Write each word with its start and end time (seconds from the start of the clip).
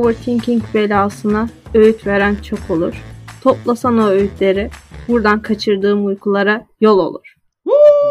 Overthinking 0.00 0.62
belasına, 0.74 1.48
öğüt 1.74 2.06
veren 2.06 2.34
çok 2.34 2.70
olur. 2.70 3.04
Toplasan 3.42 3.98
o 3.98 4.06
öğütleri, 4.06 4.70
buradan 5.08 5.42
kaçırdığım 5.42 6.06
uykulara 6.06 6.66
yol 6.80 6.98
olur. 6.98 7.34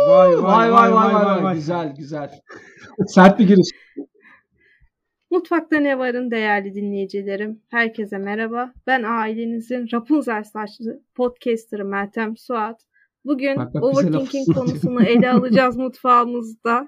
Vay 0.08 0.44
vay 0.44 0.72
vay 0.72 0.94
vay 0.94 1.14
vay, 1.14 1.44
vay. 1.44 1.56
Güzel 1.56 1.96
güzel. 1.98 2.32
Sert 3.08 3.40
bir 3.40 3.48
giriş. 3.48 3.70
Mutfakta 5.32 5.80
ne 5.80 6.00
varın 6.00 6.32
değerli 6.32 6.74
dinleyicilerim. 6.74 7.62
Herkese 7.70 8.18
merhaba. 8.18 8.74
Ben 8.88 9.04
ailenizin 9.04 9.88
Rapunzel 9.94 10.44
saçlı 10.44 11.04
podcasterı 11.16 11.86
Meltem 11.86 12.38
Suat. 12.38 12.82
Bugün 13.26 13.58
Bak, 13.58 13.74
bak, 13.74 13.84
laf 13.84 13.84
overthinking 13.84 14.56
konusunu 14.56 15.04
ele 15.04 15.32
alacağız 15.32 15.78
mutfağımızda. 15.84 16.88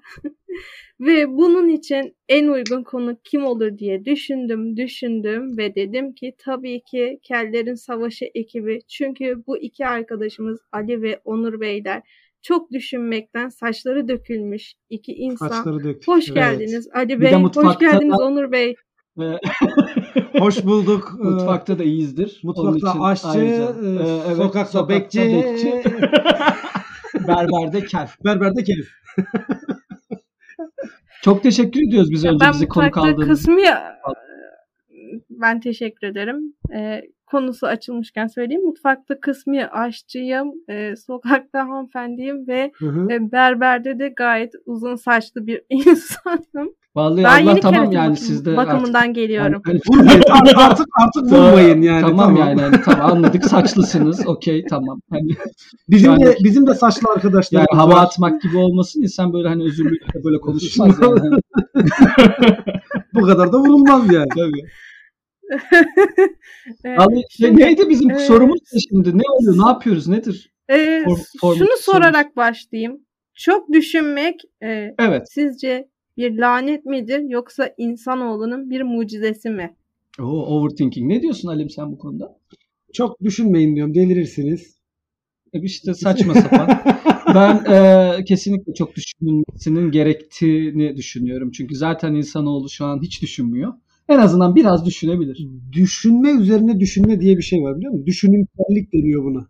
Ve 1.01 1.27
bunun 1.29 1.69
için 1.69 2.15
en 2.29 2.47
uygun 2.47 2.83
konu 2.83 3.17
kim 3.23 3.45
olur 3.45 3.77
diye 3.77 4.05
düşündüm, 4.05 4.77
düşündüm 4.77 5.57
ve 5.57 5.75
dedim 5.75 6.13
ki 6.13 6.35
tabii 6.37 6.81
ki 6.83 7.19
Kellerin 7.23 7.73
Savaşı 7.75 8.25
ekibi. 8.35 8.79
Çünkü 8.87 9.43
bu 9.47 9.57
iki 9.57 9.87
arkadaşımız 9.87 10.59
Ali 10.71 11.01
ve 11.01 11.21
Onur 11.25 11.59
Beyler 11.59 12.01
çok 12.41 12.71
düşünmekten 12.71 13.49
saçları 13.49 14.07
dökülmüş 14.07 14.73
iki 14.89 15.13
insan. 15.13 15.47
Saçları 15.47 15.83
dök. 15.83 16.07
Hoş 16.07 16.25
Evet. 16.29 16.35
geldiniz 16.35 16.87
Ali 16.93 17.09
Bir 17.09 17.25
de 17.25 17.31
Bey. 17.31 17.41
Hoş 17.63 17.77
geldiniz 17.79 18.19
da- 18.19 18.23
Onur 18.23 18.51
Bey. 18.51 18.75
Ee, 19.21 19.23
Hoş 20.39 20.65
bulduk. 20.65 21.11
Mutfakta 21.19 21.79
da 21.79 21.83
iyiyizdir. 21.83 22.39
Mutfakta 22.43 22.89
için 22.89 22.99
aşçı, 22.99 23.27
ayrıca, 23.27 23.63
e, 23.63 24.21
evet, 24.27 24.37
sokakta 24.37 24.89
bekçi. 24.89 25.19
berberde 27.27 27.85
kel. 27.85 28.09
Berberde 28.25 28.63
keyif. 28.63 28.89
Çok 31.23 31.43
teşekkür 31.43 31.87
ediyoruz 31.87 32.11
biz 32.11 32.23
Ya 32.23 32.31
önce 32.31 32.45
ben 32.45 32.53
bizi 32.53 32.67
konuk 32.67 32.85
mutfakta 32.95 33.01
aldığınız 33.11 33.39
için. 33.41 33.51
kısmı 33.51 33.61
ben 35.29 35.59
teşekkür 35.59 36.07
ederim. 36.07 36.53
Ee, 36.75 37.01
konusu 37.31 37.67
açılmışken 37.67 38.27
söyleyeyim. 38.27 38.65
Mutfakta 38.65 39.19
kısmi 39.19 39.65
aşçıyım. 39.67 40.51
Ee, 40.69 40.95
sokakta 40.95 41.59
hanımefendiyim 41.59 42.47
ve 42.47 42.71
Hı 42.77 42.85
hı. 42.87 43.11
e, 43.11 43.31
berberde 43.31 43.99
de 43.99 44.13
gayet 44.17 44.51
uzun 44.65 44.95
saçlı 44.95 45.47
bir 45.47 45.61
insanım. 45.69 46.73
Vallahi 46.95 47.23
Ben 47.23 47.45
Allah 47.45 47.59
tamam 47.59 47.91
yani 47.91 48.17
sizde 48.17 48.57
bakımından 48.57 49.13
geliyorum. 49.13 49.61
artık, 49.67 49.89
Vurmayın. 49.89 50.21
artık, 50.31 50.57
artık, 50.57 50.87
artık 51.03 51.23
vurmayın 51.31 51.81
yani. 51.81 52.01
Tamam, 52.01 52.35
yani 52.37 52.61
hani 52.61 52.81
tamam 52.81 53.11
anladık 53.11 53.45
saçlısınız. 53.45 54.27
Okey 54.27 54.65
tamam. 54.69 55.01
Hani 55.09 55.29
Bizim 55.89 56.11
Yani- 56.11 56.25
de 56.25 56.35
bizim 56.43 56.67
de 56.67 56.73
saçlı 56.73 57.11
arkadaşlar. 57.15 57.59
yani 57.59 57.79
hava 57.81 57.93
atmak 57.99 58.41
gibi 58.41 58.57
olmasın 58.57 59.01
insan 59.01 59.33
böyle 59.33 59.47
hani 59.47 59.63
özürlü 59.63 59.95
böyle 60.23 60.37
konuşmaz 60.39 60.99
yani. 61.01 61.39
Bu 63.13 63.21
kadar 63.21 63.53
da 63.53 63.57
vurulmaz 63.59 64.13
yani. 64.13 64.29
tabii. 64.29 64.63
Ee, 66.85 66.97
Vallahi 66.97 67.23
şey, 67.29 67.47
şimdi- 67.47 67.61
neydi 67.61 67.89
bizim 67.89 68.11
e, 68.11 68.19
sorumuz 68.19 68.59
şimdi? 68.89 69.17
Ne 69.17 69.21
oluyor? 69.39 69.65
Ne 69.65 69.69
yapıyoruz? 69.69 70.07
Nedir? 70.07 70.51
e, 70.69 70.75
For- 70.75 71.05
form- 71.41 71.57
şunu 71.57 71.67
sorumuz. 71.67 71.79
sorarak 71.79 72.35
başlayayım. 72.37 73.01
Çok 73.35 73.71
düşünmek 73.73 74.41
e, 74.63 74.95
Evet. 74.99 75.31
sizce 75.31 75.87
bir 76.17 76.37
lanet 76.37 76.85
midir 76.85 77.19
yoksa 77.19 77.73
insanoğlunun 77.77 78.69
bir 78.69 78.81
mucizesi 78.81 79.49
mi? 79.49 79.75
Oo, 80.19 80.25
overthinking. 80.45 81.07
Ne 81.11 81.21
diyorsun 81.21 81.47
Halim 81.47 81.69
sen 81.69 81.91
bu 81.91 81.97
konuda? 81.97 82.37
Çok 82.93 83.21
düşünmeyin 83.21 83.75
diyorum. 83.75 83.95
Delirirsiniz. 83.95 84.75
E 85.53 85.61
işte 85.61 85.93
saçma 85.93 86.33
sapan. 86.33 86.81
ben 87.35 87.73
e, 87.73 88.23
kesinlikle 88.25 88.73
çok 88.73 88.95
düşünülmesinin 88.95 89.91
gerektiğini 89.91 90.95
düşünüyorum. 90.95 91.51
Çünkü 91.51 91.75
zaten 91.75 92.13
insanoğlu 92.13 92.69
şu 92.69 92.85
an 92.85 93.01
hiç 93.01 93.21
düşünmüyor. 93.21 93.73
En 94.11 94.17
azından 94.19 94.55
biraz 94.55 94.85
düşünebilir. 94.85 95.47
Düşünme 95.71 96.31
üzerine 96.31 96.79
düşünme 96.79 97.21
diye 97.21 97.37
bir 97.37 97.41
şey 97.43 97.63
var 97.63 97.77
biliyor 97.77 97.91
musun? 97.91 98.05
Düşünümsellik 98.05 98.93
deniyor 98.93 99.23
buna. 99.23 99.47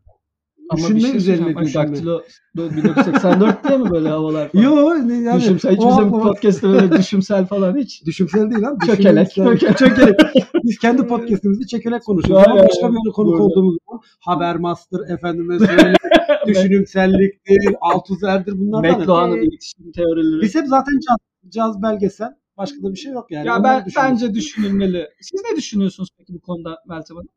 Ama 0.69 0.77
Düşünme 0.79 0.99
bir 0.99 1.05
şey 1.05 1.17
üzerine 1.17 1.57
düşünme. 1.57 1.87
daktilo 1.87 2.21
1984 2.55 3.69
değil 3.69 3.79
mi 3.79 3.91
böyle 3.91 4.09
havalar 4.09 4.51
falan? 4.51 4.63
Yo 4.63 4.93
yani. 4.93 5.39
Düşünsel, 5.41 5.71
hiç 5.71 5.81
bizim 5.85 6.11
podcast'te 6.11 6.67
böyle 6.67 6.91
düşünsel 6.91 7.45
falan 7.45 7.77
hiç. 7.77 8.05
Düşünsel 8.05 8.51
değil 8.51 8.67
abi. 8.67 8.85
Çökelek, 8.85 9.27
düşünümsel. 9.29 9.73
Çökelek. 9.75 10.19
Biz 10.63 10.79
kendi 10.79 11.07
podcast'imizde 11.07 11.65
çökelek 11.65 12.03
konuşuyoruz. 12.03 12.47
Ama 12.47 12.55
başka 12.55 12.89
bir 12.89 12.93
yere 12.93 13.11
konuk 13.13 13.39
olduğumuz 13.39 13.77
zaman 13.87 14.01
haber 14.19 14.55
master, 14.55 14.99
efendime 15.13 15.59
söyle, 15.59 15.93
düşünümselliktir, 16.47 17.75
altuzerdir 17.81 18.59
bunlar 18.59 18.83
da. 18.83 18.97
McLuhan'ın 18.97 19.37
iletişim 19.37 19.91
teorileri. 19.91 20.41
Biz 20.41 20.55
hep 20.55 20.67
zaten 20.67 20.99
caz, 21.07 21.17
caz 21.49 21.81
belgesel. 21.81 22.40
Başka 22.61 22.83
da 22.83 22.91
bir 22.91 22.97
şey 22.97 23.11
yok 23.13 23.31
yani. 23.31 23.47
ya 23.47 23.63
ben 23.63 23.85
bence 23.97 24.33
düşünülmeli. 24.33 25.09
Siz 25.21 25.41
ne 25.51 25.57
düşünüyorsunuz 25.57 26.09
peki 26.17 26.33
bu 26.33 26.41
konuda 26.41 26.77
Meltem 26.87 27.17
Hanım? 27.17 27.29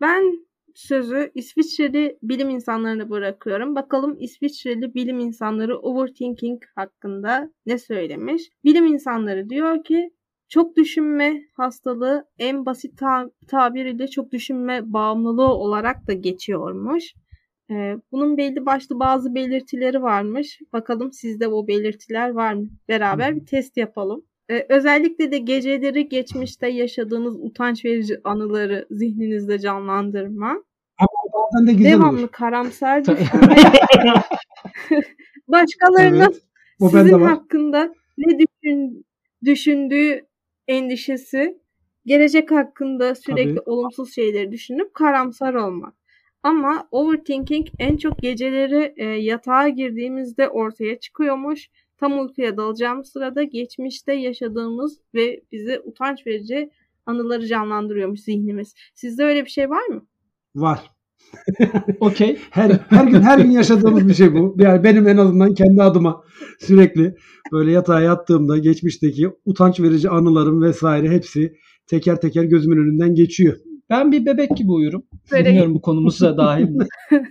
Ben 0.00 0.46
sözü 0.74 1.30
İsviçreli 1.34 2.18
bilim 2.22 2.50
insanlarına 2.50 3.10
bırakıyorum. 3.10 3.74
Bakalım 3.74 4.16
İsviçreli 4.20 4.94
bilim 4.94 5.18
insanları 5.18 5.78
overthinking 5.78 6.62
hakkında 6.74 7.50
ne 7.66 7.78
söylemiş? 7.78 8.42
Bilim 8.64 8.86
insanları 8.86 9.50
diyor 9.50 9.84
ki 9.84 10.10
çok 10.48 10.76
düşünme 10.76 11.42
hastalığı 11.56 12.24
en 12.38 12.66
basit 12.66 12.98
ta- 12.98 13.30
tabiriyle 13.48 14.08
çok 14.08 14.32
düşünme 14.32 14.92
bağımlılığı 14.92 15.54
olarak 15.54 16.06
da 16.08 16.12
geçiyormuş. 16.12 17.14
Ee, 17.70 17.96
bunun 18.12 18.36
belli 18.36 18.66
başlı 18.66 19.00
bazı 19.00 19.34
belirtileri 19.34 20.02
varmış. 20.02 20.58
Bakalım 20.72 21.12
sizde 21.12 21.48
o 21.48 21.68
belirtiler 21.68 22.30
var 22.30 22.52
mı? 22.54 22.68
Beraber 22.88 23.36
bir 23.36 23.46
test 23.46 23.76
yapalım. 23.76 24.22
Ee, 24.50 24.66
özellikle 24.68 25.32
de 25.32 25.38
geceleri 25.38 26.08
geçmişte 26.08 26.68
yaşadığınız 26.68 27.36
utanç 27.36 27.84
verici 27.84 28.20
anıları 28.24 28.86
zihninizde 28.90 29.58
canlandırma. 29.58 30.64
Bazen 31.34 31.66
de 31.66 31.72
güzel 31.72 31.92
Devamlı 31.92 32.20
olur. 32.20 32.28
karamsar 32.28 33.04
düşünme. 33.04 33.56
Başkalarının 35.48 36.20
Evet. 36.20 36.42
O 36.80 36.88
sizin 36.88 37.20
hakkında 37.20 37.94
ne 38.18 38.38
düşün, 38.38 39.06
düşündüğü 39.44 40.26
endişesi, 40.68 41.58
gelecek 42.06 42.50
hakkında 42.50 43.14
sürekli 43.14 43.54
Tabii. 43.54 43.70
olumsuz 43.70 44.14
şeyleri 44.14 44.52
düşünüp 44.52 44.94
karamsar 44.94 45.54
olmak. 45.54 45.94
Ama 46.42 46.88
overthinking 46.90 47.66
en 47.78 47.96
çok 47.96 48.18
geceleri 48.18 48.94
e, 48.96 49.04
yatağa 49.04 49.68
girdiğimizde 49.68 50.48
ortaya 50.48 51.00
çıkıyormuş. 51.00 51.70
Tam 52.00 52.20
uykuya 52.20 52.56
dalacağımız 52.56 53.08
sırada 53.08 53.42
geçmişte 53.42 54.12
yaşadığımız 54.12 54.98
ve 55.14 55.40
bize 55.52 55.80
utanç 55.84 56.26
verici 56.26 56.70
anıları 57.06 57.46
canlandırıyormuş 57.46 58.20
zihnimiz. 58.20 58.74
Sizde 58.94 59.24
öyle 59.24 59.44
bir 59.44 59.50
şey 59.50 59.70
var 59.70 59.86
mı? 59.86 60.06
Var. 60.54 60.80
Okey. 62.00 62.38
Her, 62.50 62.70
her 62.70 63.04
gün 63.04 63.22
her 63.22 63.38
gün 63.38 63.50
yaşadığımız 63.50 64.08
bir 64.08 64.14
şey 64.14 64.34
bu. 64.34 64.56
Yani 64.58 64.84
benim 64.84 65.08
en 65.08 65.16
azından 65.16 65.54
kendi 65.54 65.82
adıma 65.82 66.24
sürekli 66.60 67.14
böyle 67.52 67.72
yatağa 67.72 68.00
yattığımda 68.00 68.58
geçmişteki 68.58 69.30
utanç 69.44 69.80
verici 69.80 70.08
anılarım 70.10 70.62
vesaire 70.62 71.08
hepsi 71.08 71.52
teker 71.86 72.20
teker 72.20 72.44
gözümün 72.44 72.76
önünden 72.76 73.14
geçiyor. 73.14 73.56
Ben 73.90 74.12
bir 74.12 74.26
bebek 74.26 74.56
gibi 74.56 74.70
uyurum. 74.72 75.02
Böyle- 75.32 75.48
Bilmiyorum 75.48 75.74
bu 75.74 75.80
konumuza 75.80 76.36
dahil 76.36 76.68
mi? 76.68 76.86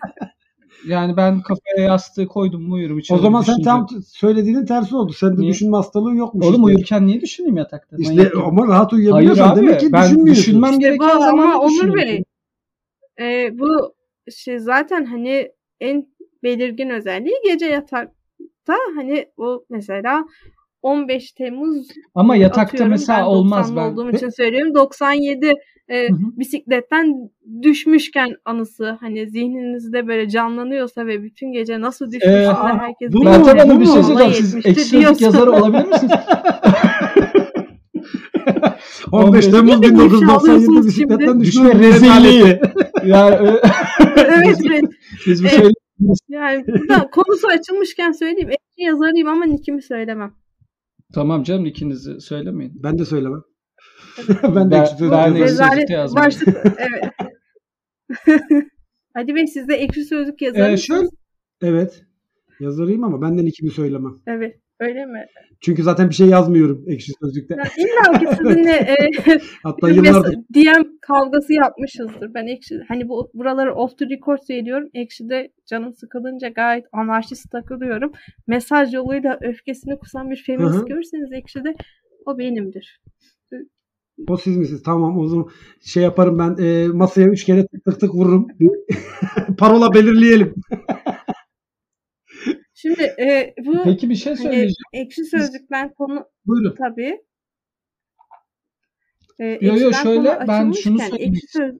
Yani 0.87 1.17
ben 1.17 1.41
kafaya 1.41 1.87
yastığı 1.87 2.27
koydum 2.27 2.61
mu 2.61 2.73
uyurum. 2.73 2.99
Hiç 2.99 3.11
O 3.11 3.17
zaman 3.17 3.41
sen 3.41 3.61
tam 3.61 3.87
söylediğinin 4.07 4.65
tersi 4.65 4.95
oldu. 4.95 5.13
Sende 5.13 5.41
Niye? 5.41 5.51
düşünme 5.51 5.77
hastalığın 5.77 6.15
yokmuş. 6.15 6.45
Oğlum 6.45 6.53
işte. 6.55 6.63
uyurken 6.65 7.07
niye 7.07 7.21
düşüneyim 7.21 7.57
yatakta? 7.57 7.95
İşte 7.99 8.15
Manyak 8.15 8.35
ama 8.37 8.67
rahat 8.67 8.91
Hayır 8.91 9.03
uyuyabiliyorsan 9.03 9.49
abi 9.49 9.59
demek 9.59 9.79
ki 9.79 9.91
ben 9.91 10.03
düşünmüyorsun. 10.03 10.43
düşünmem 10.43 10.71
İşte 10.71 10.81
gereken 10.83 11.17
bu 11.17 11.23
zaman 11.23 11.43
ama 11.43 11.59
Onur. 11.59 11.95
Bey 11.95 12.23
e, 13.19 13.59
bu 13.59 13.93
şey 14.35 14.59
zaten 14.59 15.05
hani 15.05 15.51
en 15.79 16.07
belirgin 16.43 16.89
özelliği 16.89 17.35
gece 17.43 17.65
yatakta 17.65 18.75
hani 18.95 19.25
o 19.37 19.63
mesela 19.69 20.25
15 20.81 21.31
Temmuz 21.31 21.87
Ama 22.15 22.35
yatakta 22.35 22.61
atıyorum, 22.61 22.89
mesela 22.91 23.19
ben 23.19 23.23
olmaz 23.25 23.69
90'lı 23.71 23.75
ben. 23.75 23.91
olduğum 23.91 24.09
için 24.11 24.29
söylüyorum 24.29 24.73
97 24.75 25.53
e, 25.87 26.09
Hı 26.09 26.13
hı. 26.13 26.17
bisikletten 26.37 27.29
düşmüşken 27.61 28.29
anısı 28.45 28.97
hani 28.99 29.29
zihninizde 29.29 30.07
böyle 30.07 30.29
canlanıyorsa 30.29 31.07
ve 31.07 31.23
bütün 31.23 31.51
gece 31.51 31.81
nasıl 31.81 32.05
düşmüşsün 32.05 32.29
Ee, 32.29 32.53
herkes 32.53 33.13
bu 33.13 33.17
mu? 33.17 33.23
Meltem 33.23 33.57
Hanım 33.57 33.79
bir 33.79 33.85
şey 33.85 34.03
söyleyeceğim. 34.03 34.33
Siz 34.33 34.55
etmişti 34.55 34.69
ekşi 34.69 34.83
sözlük 34.89 35.01
diyorsun. 35.01 35.25
yazarı 35.25 35.51
olabilir 35.51 35.85
misiniz? 35.87 36.11
15 39.11 39.47
Temmuz 39.47 39.79
Niye 39.79 39.81
beni 39.81 40.05
ifşa 40.05 40.05
1997 40.05 40.51
alıyorsunuz 40.51 40.87
bisikletten 40.87 41.39
düşme 41.39 41.75
rezilliği. 41.75 42.43
yani 43.05 43.35
evet 44.15 44.57
evet. 44.69 44.83
biz 45.27 45.43
bu 45.43 45.47
Evet. 45.47 45.57
söyle 45.59 45.73
Yani 46.29 46.63
burada 46.67 47.09
konusu 47.11 47.47
açılmışken 47.47 48.11
söyleyeyim. 48.11 48.49
Ekşi 48.49 48.87
yazarıyım 48.87 49.27
ama 49.27 49.45
nickimi 49.45 49.81
söylemem. 49.81 50.31
Tamam 51.13 51.43
canım 51.43 51.65
ikinizi 51.65 52.21
söylemeyin. 52.21 52.83
Ben 52.83 52.99
de 52.99 53.05
söylemem. 53.05 53.41
ben 54.43 54.71
de 54.71 54.83
Ben- 55.01 55.11
ben 55.11 55.39
Rezalet 55.39 55.89
başlık. 56.15 56.57
Evet. 56.65 57.13
Hadi 59.13 59.35
Bey 59.35 59.47
siz 59.47 59.67
de 59.67 59.75
ekşi 59.75 60.03
sözlük 60.05 60.41
yazar 60.41 60.69
Ee, 60.69 60.77
şöyle 60.77 61.07
Evet. 61.61 62.03
Yazarıyım 62.59 63.03
ama 63.03 63.21
benden 63.21 63.45
ikimi 63.45 63.71
söylemem. 63.71 64.13
Evet. 64.27 64.59
Öyle 64.79 65.05
mi? 65.05 65.25
Çünkü 65.61 65.83
zaten 65.83 66.09
bir 66.09 66.15
şey 66.15 66.27
yazmıyorum 66.27 66.83
ekşi 66.87 67.11
sözlükte. 67.21 67.55
Yani 67.57 67.69
İlla 67.77 68.19
ki 68.19 68.37
sizinle 68.37 68.71
e, 68.71 68.95
Hatta 69.63 69.89
yıllardır 69.89 70.35
DM 70.53 70.88
kavgası 71.09 71.53
yapmışızdır. 71.53 72.33
Ben 72.33 72.47
ekşi 72.47 72.79
hani 72.87 73.09
bu 73.09 73.31
buraları 73.33 73.75
off 73.75 73.97
the 73.97 74.05
record 74.09 74.39
söylüyorum. 74.47 74.89
Ekşi'de 74.93 75.51
canım 75.65 75.93
sıkılınca 75.93 76.47
gayet 76.49 76.85
anarşist 76.91 77.51
takılıyorum. 77.51 78.11
Mesaj 78.47 78.93
yoluyla 78.93 79.37
öfkesini 79.41 79.99
kusan 79.99 80.29
bir 80.31 80.43
feminist 80.45 80.75
Hı 80.75 80.79
hı. 80.81 80.85
görürseniz 80.85 81.31
ekşide 81.33 81.75
o 82.25 82.37
benimdir. 82.37 83.01
o 84.29 84.37
siz 84.37 84.57
misiniz? 84.57 84.83
Tamam 84.85 85.17
o 85.19 85.27
zaman 85.27 85.47
şey 85.81 86.03
yaparım 86.03 86.39
ben 86.39 86.63
e, 86.63 86.87
masaya 86.87 87.27
üç 87.27 87.45
kere 87.45 87.67
tık 87.67 87.85
tık 87.85 87.99
tık 87.99 88.15
vururum. 88.15 88.47
Parola 89.57 89.93
belirleyelim. 89.93 90.55
Şimdi 92.73 93.01
e, 93.03 93.53
bu 93.65 93.83
Peki 93.83 94.09
bir 94.09 94.15
şey 94.15 94.33
hani 94.33 94.41
söyleyeceğim. 94.43 94.73
ekşi 94.93 95.25
sözlükten 95.25 95.93
konu 95.93 96.25
Buyurun. 96.45 96.75
tabii. 96.77 97.17
E, 99.39 99.45
Yo, 99.61 99.75
yo, 99.77 99.93
şöyle, 99.93 100.39
ben 100.47 100.71
şunu 100.71 100.99
söylemek 100.99 101.49
söz... 101.49 101.75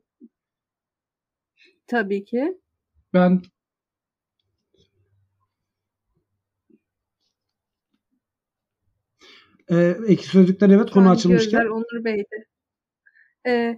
Tabii 1.88 2.26
ki. 2.26 2.58
Ben 3.14 3.42
E, 9.72 9.96
ekşi 10.08 10.28
sözlükten 10.28 10.70
evet 10.70 10.92
konu 10.92 11.10
açılmışken. 11.10 11.66
Onur 11.66 12.04
Bey'di. 12.04 12.46
Ee, 13.48 13.78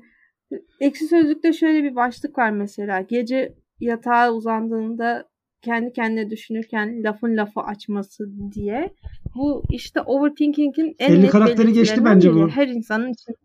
ekşi 0.79 1.05
Sözlük'te 1.05 1.53
şöyle 1.53 1.83
bir 1.83 1.95
başlık 1.95 2.37
var 2.37 2.51
mesela. 2.51 3.01
Gece 3.01 3.55
yatağa 3.79 4.33
uzandığında 4.33 5.29
kendi 5.61 5.93
kendine 5.93 6.29
düşünürken 6.29 7.03
lafın 7.03 7.37
lafı 7.37 7.59
açması 7.59 8.29
diye. 8.51 8.93
Bu 9.35 9.63
işte 9.71 10.01
overthinking'in 10.01 10.95
en 10.99 11.11
50 11.13 11.21
net 11.21 11.31
karakteri 11.31 11.73
geçti 11.73 12.05
bence 12.05 12.33
bu. 12.33 12.49
Her 12.49 12.67
insanın 12.67 13.13
için. 13.13 13.35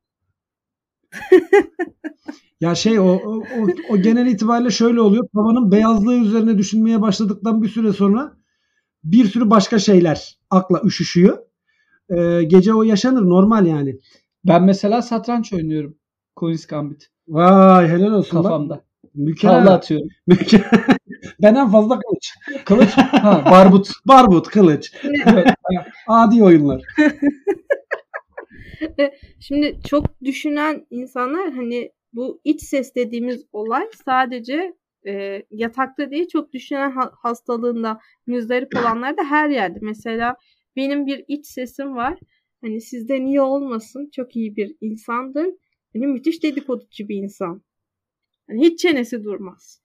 Ya 2.61 2.75
şey 2.75 2.99
o, 3.01 3.05
o, 3.05 3.39
o, 3.39 3.67
o 3.91 3.97
genel 3.97 4.27
itibariyle 4.27 4.71
şöyle 4.71 5.01
oluyor. 5.01 5.25
Tavanın 5.35 5.73
beyazlığı 5.73 6.15
üzerine 6.17 6.59
düşünmeye 6.59 7.03
başladıktan 7.03 7.63
bir 7.63 7.69
süre 7.69 7.93
sonra 7.93 8.33
bir 9.05 9.25
sürü 9.25 9.51
başka 9.51 9.79
şeyler 9.79 10.39
akla 10.51 10.81
üşüşüyor. 10.85 11.39
Ee, 12.11 12.43
gece 12.43 12.75
o 12.75 12.83
yaşanır 12.83 13.23
normal 13.29 13.67
yani. 13.67 13.99
ben 14.45 14.63
mesela 14.65 15.03
satranç 15.03 15.53
oynuyorum. 15.53 15.97
Queen's 16.37 16.67
Gambit 16.67 17.09
Vay 17.29 17.89
helal 17.89 18.13
olsun. 18.13 18.39
bak. 18.39 18.45
kafamda. 18.45 18.75
Tavla 18.75 18.85
Mükemmel. 19.15 19.69
atıyorum. 19.75 20.09
Mükemmel. 20.27 20.85
ben 21.43 21.55
en 21.55 21.71
fazla 21.71 21.99
kılıç. 22.01 22.35
Kılıç. 22.65 22.91
ha, 22.97 23.45
barbut. 23.51 23.91
Barbut, 24.07 24.49
kılıç. 24.49 24.93
Adi 26.09 26.43
oyunlar. 26.45 26.83
Şimdi 29.41 29.79
çok 29.89 30.21
düşünen 30.25 30.87
insanlar 30.91 31.53
hani 31.53 31.93
bu 32.13 32.41
iç 32.45 32.63
ses 32.63 32.95
dediğimiz 32.95 33.45
olay 33.53 33.85
sadece 34.07 34.75
e, 35.07 35.43
yatakta 35.51 36.11
değil 36.11 36.29
çok 36.29 36.53
düşünen 36.53 36.91
ha- 36.91 37.13
hastalığında 37.23 38.01
müzdarip 38.27 38.77
olanlar 38.77 39.17
da 39.17 39.25
her 39.25 39.49
yerde. 39.49 39.79
Mesela 39.83 40.37
benim 40.77 41.07
bir 41.07 41.25
iç 41.29 41.47
sesim 41.47 41.97
var. 41.97 42.19
Hani 42.61 42.81
sizde 42.81 43.25
niye 43.25 43.41
olmasın? 43.41 44.11
Çok 44.13 44.37
iyi 44.37 44.57
bir 44.57 44.77
insandır. 44.81 45.47
Hani 45.93 46.07
müthiş 46.07 46.43
dedikoducu 46.43 47.09
bir 47.09 47.17
insan. 47.17 47.63
Hani 48.47 48.67
hiç 48.67 48.81
çenesi 48.81 49.25
durmaz. 49.25 49.83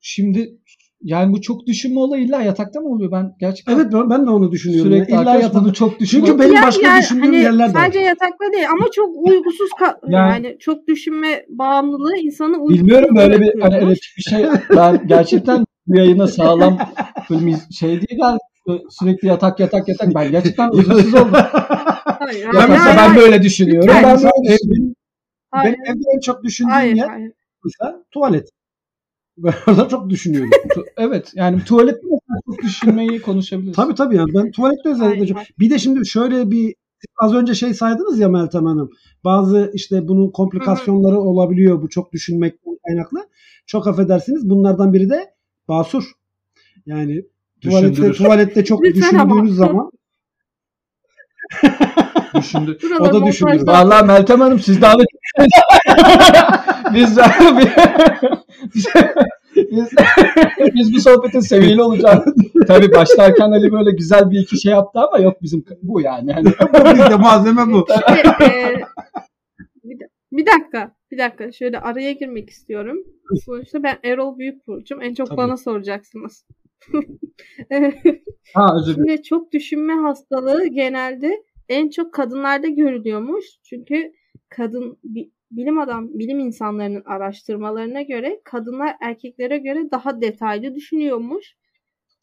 Şimdi 0.00 0.58
yani 1.02 1.32
bu 1.32 1.40
çok 1.40 1.66
düşünme 1.66 2.00
olayı 2.00 2.24
illa 2.24 2.42
yatakta 2.42 2.80
mı 2.80 2.88
oluyor? 2.88 3.12
Ben 3.12 3.32
gerçekten 3.40 3.74
Evet 3.74 3.86
ben, 3.92 4.10
ben 4.10 4.26
de 4.26 4.30
onu 4.30 4.52
düşünüyorum. 4.52 4.92
sürekli. 4.92 5.10
İlla 5.12 5.18
arkadaş 5.20 5.42
yatak- 5.42 5.62
bunu 5.62 5.72
çok 5.72 6.00
düşünüyor. 6.00 6.28
Çünkü 6.28 6.42
benim 6.42 6.62
başka 6.62 6.86
yani 6.86 7.02
düşündüğüm 7.02 7.24
hani 7.24 7.36
yerler 7.36 7.70
de 7.70 7.74
var. 7.74 7.80
Sadece 7.84 7.98
yatakta 7.98 8.52
değil 8.52 8.66
ama 8.72 8.86
çok 8.94 9.16
uygusuz 9.16 9.70
ka- 9.70 9.98
Yani- 10.08 10.46
yani, 10.46 10.58
çok 10.58 10.88
düşünme 10.88 11.44
bağımlılığı 11.48 12.16
insanı 12.16 12.56
uygusuz 12.56 12.78
Bilmiyorum 12.78 13.16
böyle 13.16 13.40
bir 13.40 13.60
hani 13.60 13.74
erotik 13.74 14.14
bir 14.18 14.22
şey. 14.22 14.46
Ben 14.76 15.06
gerçekten 15.06 15.64
bu 15.86 15.96
yayına 15.96 16.26
sağlam 16.26 16.78
bir 17.30 17.74
şey 17.74 17.90
değil 17.90 18.20
galiba. 18.20 18.82
Sürekli 18.90 19.28
yatak 19.28 19.60
yatak 19.60 19.88
yatak. 19.88 20.14
Ben 20.14 20.30
gerçekten 20.30 20.68
uykusuz 20.70 21.14
oldum. 21.14 21.28
Hayır, 21.32 22.44
hayır, 22.44 22.44
Yatakta 22.44 22.84
hayır, 22.84 22.96
ben 22.98 23.08
hayır. 23.08 23.16
böyle 23.16 23.42
düşünüyorum. 23.42 23.88
Lütfen. 23.88 24.04
Ben 24.04 24.16
böyle 24.22 24.58
düşünüyorum. 24.58 24.94
Hayır, 25.50 25.74
benim 25.74 25.96
evde 25.96 26.04
en 26.16 26.20
çok 26.20 26.44
düşündüğüm 26.44 26.72
hayır, 26.72 26.96
yer 26.96 27.08
hayır. 27.08 27.32
mesela 27.64 28.02
tuvalet. 28.10 28.48
Ben 29.38 29.52
orada 29.66 29.88
çok 29.88 30.10
düşünüyorum. 30.10 30.50
Evet 30.96 31.32
yani 31.34 31.64
tuvalette 31.64 32.00
çok 32.46 32.62
düşünmeyi 32.62 33.22
konuşabiliriz. 33.22 33.76
tabii 33.76 33.94
tabii 33.94 34.16
yani 34.16 34.34
ben 34.34 34.50
tuvalette 34.50 34.88
özellikle 34.88 35.26
çok-. 35.26 35.38
Bir 35.58 35.70
de 35.70 35.78
şimdi 35.78 36.06
şöyle 36.06 36.50
bir 36.50 36.74
az 37.22 37.34
önce 37.34 37.54
şey 37.54 37.74
saydınız 37.74 38.18
ya 38.18 38.28
Meltem 38.28 38.64
Hanım. 38.66 38.90
Bazı 39.24 39.70
işte 39.74 40.08
bunun 40.08 40.30
komplikasyonları 40.30 41.18
olabiliyor 41.20 41.82
bu 41.82 41.88
çok 41.88 42.12
düşünmekten 42.12 42.76
kaynaklı. 42.86 43.28
Çok 43.66 43.86
affedersiniz 43.86 44.50
bunlardan 44.50 44.92
biri 44.92 45.10
de 45.10 45.30
basur. 45.68 46.04
Yani 46.86 47.22
tuvalette, 47.62 47.90
Düşündürür. 47.92 48.14
tuvalette 48.14 48.64
çok 48.64 48.84
Lütfen 48.84 49.18
ama. 49.18 49.30
düşündüğünüz 49.34 49.56
zaman 49.56 49.90
Düşündü. 52.38 52.78
O 53.00 53.04
da 53.04 53.18
montajda- 53.18 53.66
Vallahi 53.66 54.06
Meltem 54.06 54.40
Hanım 54.40 54.58
siz 54.58 54.82
daha 54.82 54.94
da 54.98 55.02
biz 56.94 57.18
biz, 58.74 58.86
biz, 59.56 59.88
biz 60.74 60.94
bu 60.94 61.00
sohbetin 61.00 61.40
seviyeli 61.40 61.82
olacağını 61.82 62.24
tabii 62.66 62.94
başlarken 62.94 63.50
Ali 63.50 63.72
böyle 63.72 63.90
güzel 63.90 64.30
bir 64.30 64.40
iki 64.40 64.60
şey 64.60 64.72
yaptı 64.72 64.98
ama 65.00 65.18
yok 65.18 65.42
bizim 65.42 65.64
bu 65.82 66.00
yani. 66.00 66.32
Hani, 66.32 66.46
bizde 66.94 67.16
malzeme 67.16 67.66
bu. 67.72 67.86
Şimdi, 68.06 68.44
e, 68.44 68.74
bir, 69.84 70.00
da- 70.00 70.08
bir 70.32 70.46
dakika, 70.46 70.92
bir 71.10 71.18
dakika. 71.18 71.52
Şöyle 71.52 71.80
araya 71.80 72.12
girmek 72.12 72.50
istiyorum. 72.50 72.96
Sonuçta 73.44 73.82
ben 73.82 73.96
Erol 74.04 74.38
Büyükburcu'm. 74.38 75.02
En 75.02 75.14
çok 75.14 75.28
Tabii. 75.28 75.36
bana 75.36 75.56
soracaksınız. 75.56 76.44
Ha 78.54 78.66
özür 78.80 78.94
dilerim. 78.94 79.08
Şimdi 79.08 79.22
çok 79.22 79.52
düşünme 79.52 79.92
hastalığı 79.92 80.66
genelde 80.66 81.42
en 81.68 81.88
çok 81.90 82.14
kadınlarda 82.14 82.68
görülüyormuş. 82.68 83.44
Çünkü 83.64 84.12
kadın 84.48 84.98
bi- 85.04 85.30
bilim 85.50 85.78
adam, 85.78 86.18
bilim 86.18 86.38
insanlarının 86.40 87.02
araştırmalarına 87.06 88.02
göre 88.02 88.40
kadınlar 88.44 88.96
erkeklere 89.00 89.58
göre 89.58 89.90
daha 89.90 90.20
detaylı 90.20 90.74
düşünüyormuş. 90.74 91.56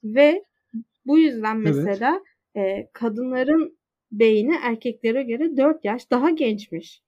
Ve 0.04 0.44
bu 1.06 1.20
yüzden 1.20 1.56
Evet. 1.56 1.66
mesela 1.66 2.22
e, 2.58 2.90
kadınların 2.94 3.78
beyni 4.12 4.56
erkeklere 4.64 5.24
göre 5.24 5.58
4 5.58 5.86
yaş 5.86 6.12
daha 6.12 6.30
gençmiş. 6.30 7.02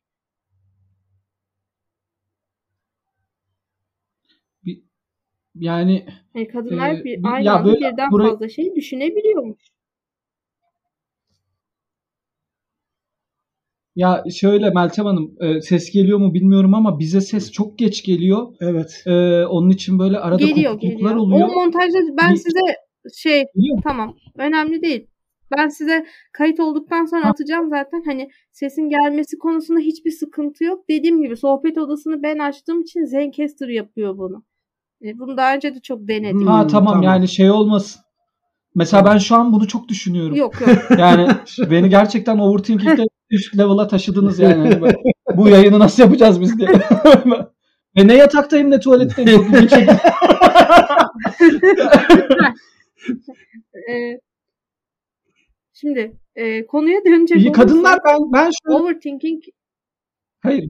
Yani 5.56 6.06
Yani 6.36 6.48
kadınlar 6.48 6.92
Ee, 6.96 7.04
bir 7.04 7.20
aynı 7.24 7.46
ya 7.46 7.54
anda 7.56 7.74
birden 7.74 8.12
burayı- 8.12 8.30
fazla 8.32 8.50
şey 8.50 8.76
düşünebiliyormuş. 8.76 9.64
Ya 13.98 14.24
şöyle 14.36 14.70
Meltem 14.70 15.06
Hanım 15.06 15.32
e, 15.40 15.62
ses 15.62 15.92
geliyor 15.92 16.18
mu 16.18 16.34
bilmiyorum 16.34 16.74
ama 16.74 17.00
bize 17.00 17.22
ses 17.22 17.52
çok 17.52 17.78
geç 17.78 18.04
geliyor. 18.04 18.48
Evet. 18.60 19.04
E, 19.06 19.46
onun 19.46 19.70
için 19.70 20.00
böyle 20.00 20.20
arada 20.20 20.44
Geliyor 20.46 20.74
kopukluklar 20.74 20.98
geliyor. 21.10 21.16
oluyor. 21.16 21.50
O 21.50 21.54
montajda 21.54 21.98
ben 22.22 22.32
Bir- 22.34 22.38
size 22.38 22.60
şey 23.16 23.44
Geliyor? 23.56 23.78
Tamam. 23.84 24.16
Önemli 24.38 24.82
değil. 24.82 25.08
Ben 25.58 25.68
size 25.68 26.06
kayıt 26.34 26.60
olduktan 26.60 27.06
sonra 27.06 27.26
Ha. 27.26 27.30
atacağım 27.30 27.70
zaten. 27.70 28.04
Hani 28.06 28.30
sesin 28.52 28.90
gelmesi 28.90 29.38
konusunda 29.38 29.80
hiçbir 29.80 30.12
sıkıntı 30.12 30.64
yok. 30.64 30.90
Dediğim 30.90 31.22
gibi 31.22 31.38
sohbet 31.38 31.78
odasını 31.78 32.24
ben 32.24 32.38
açtığım 32.40 32.82
için 32.82 33.06
Zencaster 33.06 33.68
yapıyor 33.68 34.18
bunu. 34.18 34.44
E, 35.04 35.20
bunu 35.20 35.38
daha 35.38 35.56
önce 35.56 35.76
de 35.76 35.80
çok 35.80 36.08
denedim. 36.08 36.40
Hmm, 36.40 36.48
Ha 36.48 36.68
tamam, 36.68 36.86
tamam. 36.94 37.04
yani 37.04 37.28
şey 37.28 37.52
olmasın. 37.52 38.02
Mesela 38.76 39.06
ben 39.06 39.18
şu 39.18 39.36
an 39.36 39.54
bunu 39.54 39.68
çok 39.68 39.88
düşünüyorum. 39.90 40.36
Yok 40.36 40.62
yok. 40.62 41.00
Yani 41.00 41.28
beni 41.72 41.90
gerçekten 41.90 42.38
overthinking'de 42.38 43.04
üst 43.30 43.58
level'a 43.58 43.88
taşıdınız 43.88 44.40
yani. 44.40 44.54
Hani 44.54 44.82
böyle, 44.82 44.98
bu 45.36 45.50
yayını 45.50 45.80
nasıl 45.80 46.04
yapacağız 46.04 46.42
biz 46.42 46.60
diye. 46.60 46.70
Ve 47.98 48.08
ne 48.08 48.16
yataktayım 48.16 48.72
ne 48.72 48.80
tuvaletteyim. 48.80 49.32
Çok 49.32 49.50
ilginç. 49.50 49.74
E, 53.90 54.20
şimdi 55.74 56.18
e, 56.36 56.66
konuya 56.66 57.06
dönecek 57.06 57.38
İyi 57.38 57.52
kadınlar 57.52 57.92
olursak, 57.92 58.06
ben 58.06 58.34
ben 58.34 58.52
şöyle 58.64 58.84
overthinking 58.84 59.44
hayır 60.40 60.70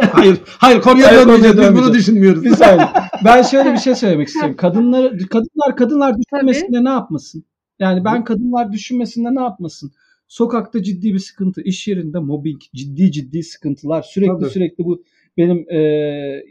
Hayır, 0.00 0.40
hayır 0.46 0.80
konuya 0.80 1.12
dönmeyeceğiz. 1.12 1.58
Biz 1.58 1.74
bunu 1.74 1.94
düşünmüyoruz. 1.94 2.44
bir 2.44 2.50
saniye. 2.50 2.88
Ben 3.24 3.42
şöyle 3.42 3.72
bir 3.72 3.78
şey 3.78 3.94
söylemek 3.94 4.28
istiyorum. 4.28 4.56
Kadınlar 4.56 5.18
kadınlar 5.18 5.76
kadınlar 5.76 6.14
düşünmesinde 6.18 6.84
ne 6.84 6.88
yapmasın? 6.88 7.44
Yani 7.78 8.04
ben 8.04 8.24
kadınlar 8.24 8.72
düşünmesinde 8.72 9.34
ne 9.34 9.40
yapmasın? 9.40 9.92
Sokakta 10.28 10.82
ciddi 10.82 11.14
bir 11.14 11.18
sıkıntı, 11.18 11.62
iş 11.62 11.88
yerinde 11.88 12.18
mobbing, 12.18 12.60
ciddi 12.74 13.12
ciddi 13.12 13.42
sıkıntılar, 13.42 14.02
sürekli 14.02 14.40
Tabii. 14.40 14.50
sürekli 14.50 14.84
bu 14.84 15.04
benim 15.36 15.70
e, 15.70 16.42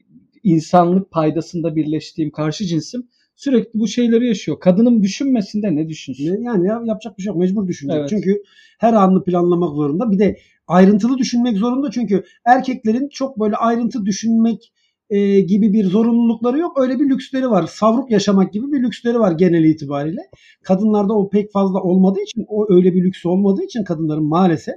insanlık 0.43 1.11
paydasında 1.11 1.75
birleştiğim 1.75 2.31
karşı 2.31 2.65
cinsim 2.65 3.07
Sürekli 3.37 3.79
bu 3.79 3.87
şeyleri 3.87 4.27
yaşıyor. 4.27 4.59
Kadının 4.59 5.03
düşünmesinde 5.03 5.75
ne 5.75 5.89
düşünsün? 5.89 6.43
Yani 6.43 6.67
ya, 6.67 6.81
yapacak 6.85 7.17
bir 7.17 7.23
şey 7.23 7.29
yok. 7.29 7.37
Mecbur 7.37 7.67
düşünecek. 7.67 7.99
Evet. 7.99 8.09
Çünkü 8.09 8.43
her 8.79 8.93
anını 8.93 9.23
planlamak 9.23 9.75
zorunda. 9.75 10.11
Bir 10.11 10.19
de 10.19 10.37
ayrıntılı 10.67 11.17
düşünmek 11.17 11.57
zorunda. 11.57 11.91
Çünkü 11.91 12.23
erkeklerin 12.45 13.09
çok 13.09 13.39
böyle 13.39 13.55
ayrıntı 13.55 14.05
düşünmek 14.05 14.73
e, 15.09 15.39
gibi 15.39 15.73
bir 15.73 15.85
zorunlulukları 15.85 16.59
yok. 16.59 16.81
Öyle 16.81 16.99
bir 16.99 17.09
lüksleri 17.09 17.49
var. 17.49 17.67
Savruk 17.67 18.11
yaşamak 18.11 18.53
gibi 18.53 18.71
bir 18.71 18.83
lüksleri 18.83 19.19
var 19.19 19.31
genel 19.31 19.63
itibariyle. 19.63 20.21
Kadınlarda 20.63 21.13
o 21.13 21.29
pek 21.29 21.51
fazla 21.51 21.79
olmadığı 21.79 22.21
için, 22.21 22.45
o 22.47 22.65
öyle 22.69 22.93
bir 22.93 23.03
lüks 23.03 23.25
olmadığı 23.25 23.63
için 23.63 23.83
kadınların 23.83 24.25
maalesef 24.25 24.75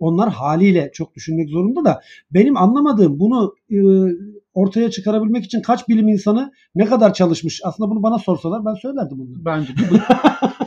onlar 0.00 0.30
haliyle 0.30 0.90
çok 0.94 1.14
düşünmek 1.14 1.48
zorunda 1.48 1.84
da 1.84 2.00
benim 2.30 2.56
anlamadığım 2.56 3.20
bunu 3.20 3.54
e, 3.70 3.78
ortaya 4.54 4.90
çıkarabilmek 4.90 5.44
için 5.44 5.62
kaç 5.62 5.88
bilim 5.88 6.08
insanı 6.08 6.52
ne 6.74 6.84
kadar 6.84 7.14
çalışmış? 7.14 7.60
Aslında 7.64 7.90
bunu 7.90 8.02
bana 8.02 8.18
sorsalar 8.18 8.64
ben 8.64 8.74
söylerdim 8.74 9.18
bunları. 9.18 9.44
Bence 9.44 9.72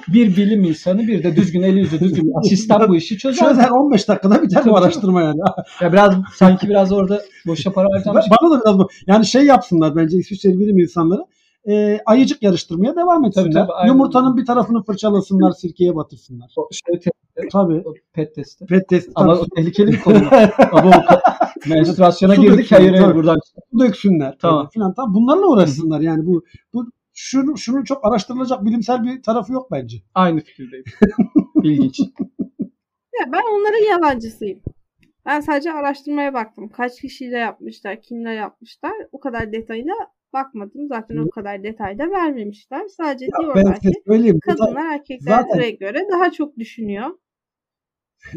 bir, 0.08 0.14
bir 0.14 0.38
bilim 0.38 0.64
insanı 0.64 1.08
bir 1.08 1.24
de 1.24 1.36
düzgün 1.36 1.62
eli 1.62 1.80
yüzü 1.80 2.00
düzgün 2.00 2.26
bir 2.26 2.40
asistan 2.40 2.90
bu 2.90 2.96
işi 2.96 3.18
çözer. 3.18 3.50
Çözer 3.50 3.70
15 3.70 4.08
dakikada 4.08 4.42
biter 4.42 4.66
bu 4.66 4.78
araştırma 4.78 5.22
yani. 5.22 5.40
Ya 5.82 5.94
biraz 5.94 6.14
sanki 6.36 6.70
biraz 6.70 6.92
orada 6.92 7.22
boşa 7.48 7.72
para 7.72 7.88
harcamış. 7.94 8.26
Bana 8.42 8.52
da 8.52 8.62
biraz 8.62 8.78
bu. 8.78 8.88
Yani 9.08 9.26
şey 9.26 9.46
yapsınlar 9.46 9.96
bence 9.96 10.18
İsviçreli 10.18 10.60
bilim 10.60 10.80
insanları. 10.80 11.22
E, 11.70 12.00
ayıcık 12.06 12.44
yarıştırmaya 12.44 12.96
devam 12.96 13.26
etsinler. 13.26 13.46
Tabii, 13.46 13.54
tabii, 13.54 13.74
aynen. 13.74 13.94
Yumurtanın 13.94 14.38
bir 14.38 14.46
tarafını 14.46 14.84
fırçalasınlar, 14.84 15.52
sirkeye 15.52 15.96
batırsınlar. 15.96 16.54
O 16.58 16.70
şey 16.72 17.00
te- 17.00 17.12
Tabii. 17.52 17.84
o 17.86 17.94
pet 18.14 18.36
testi. 18.36 18.66
Pet 18.66 18.90
test. 18.90 19.12
Ama 19.16 19.34
o 19.34 19.46
tehlikeli 19.56 19.92
bir 19.92 20.02
konu. 20.02 20.18
Ama 20.72 20.90
o 20.90 21.70
menstruasyona 21.70 22.36
girdik 22.36 22.72
hayır 22.72 22.94
hayır 22.94 23.16
buradan. 23.16 23.40
su 23.72 23.80
döksünler. 23.80 24.38
Tamam. 24.42 24.70
Filan. 24.74 24.94
Tamam. 24.94 25.14
Bunlarla 25.14 25.48
uğraşsınlar 25.48 26.00
yani 26.02 26.26
bu 26.26 26.44
bu 26.74 26.86
şunu, 27.14 27.58
şunun 27.58 27.84
çok 27.84 28.06
araştırılacak 28.06 28.66
bilimsel 28.66 29.04
bir 29.04 29.24
tarafı 29.24 29.54
yok 29.54 29.72
bence. 29.72 29.98
Aynı 30.16 30.40
fikirdeyim. 30.42 30.86
İlginç. 31.64 32.00
Ya 33.20 33.32
ben 33.32 33.42
onların 33.54 33.90
yalancısıyım. 33.92 34.60
Ben 35.26 35.40
sadece 35.40 35.74
araştırmaya 35.74 36.34
baktım. 36.34 36.70
Kaç 36.70 37.02
kişiyle 37.02 37.38
yapmışlar, 37.38 38.02
kimle 38.02 38.32
yapmışlar. 38.32 38.94
O 39.12 39.20
kadar 39.20 39.52
detayına 39.52 39.94
bakmadım. 40.34 40.88
Zaten 40.88 41.18
o 41.18 41.30
kadar 41.30 41.64
detayda 41.64 42.12
vermemişler. 42.12 42.88
Sadece 42.88 43.28
Ben 43.40 43.44
diyorlar 43.44 43.80
ki. 43.80 43.92
Bu 44.08 44.14
da- 44.14 44.40
kadınlar 44.40 44.94
erkeklere 44.94 45.36
zaten- 45.42 45.78
göre 45.80 46.08
daha 46.12 46.32
çok 46.32 46.58
düşünüyor. 46.58 47.10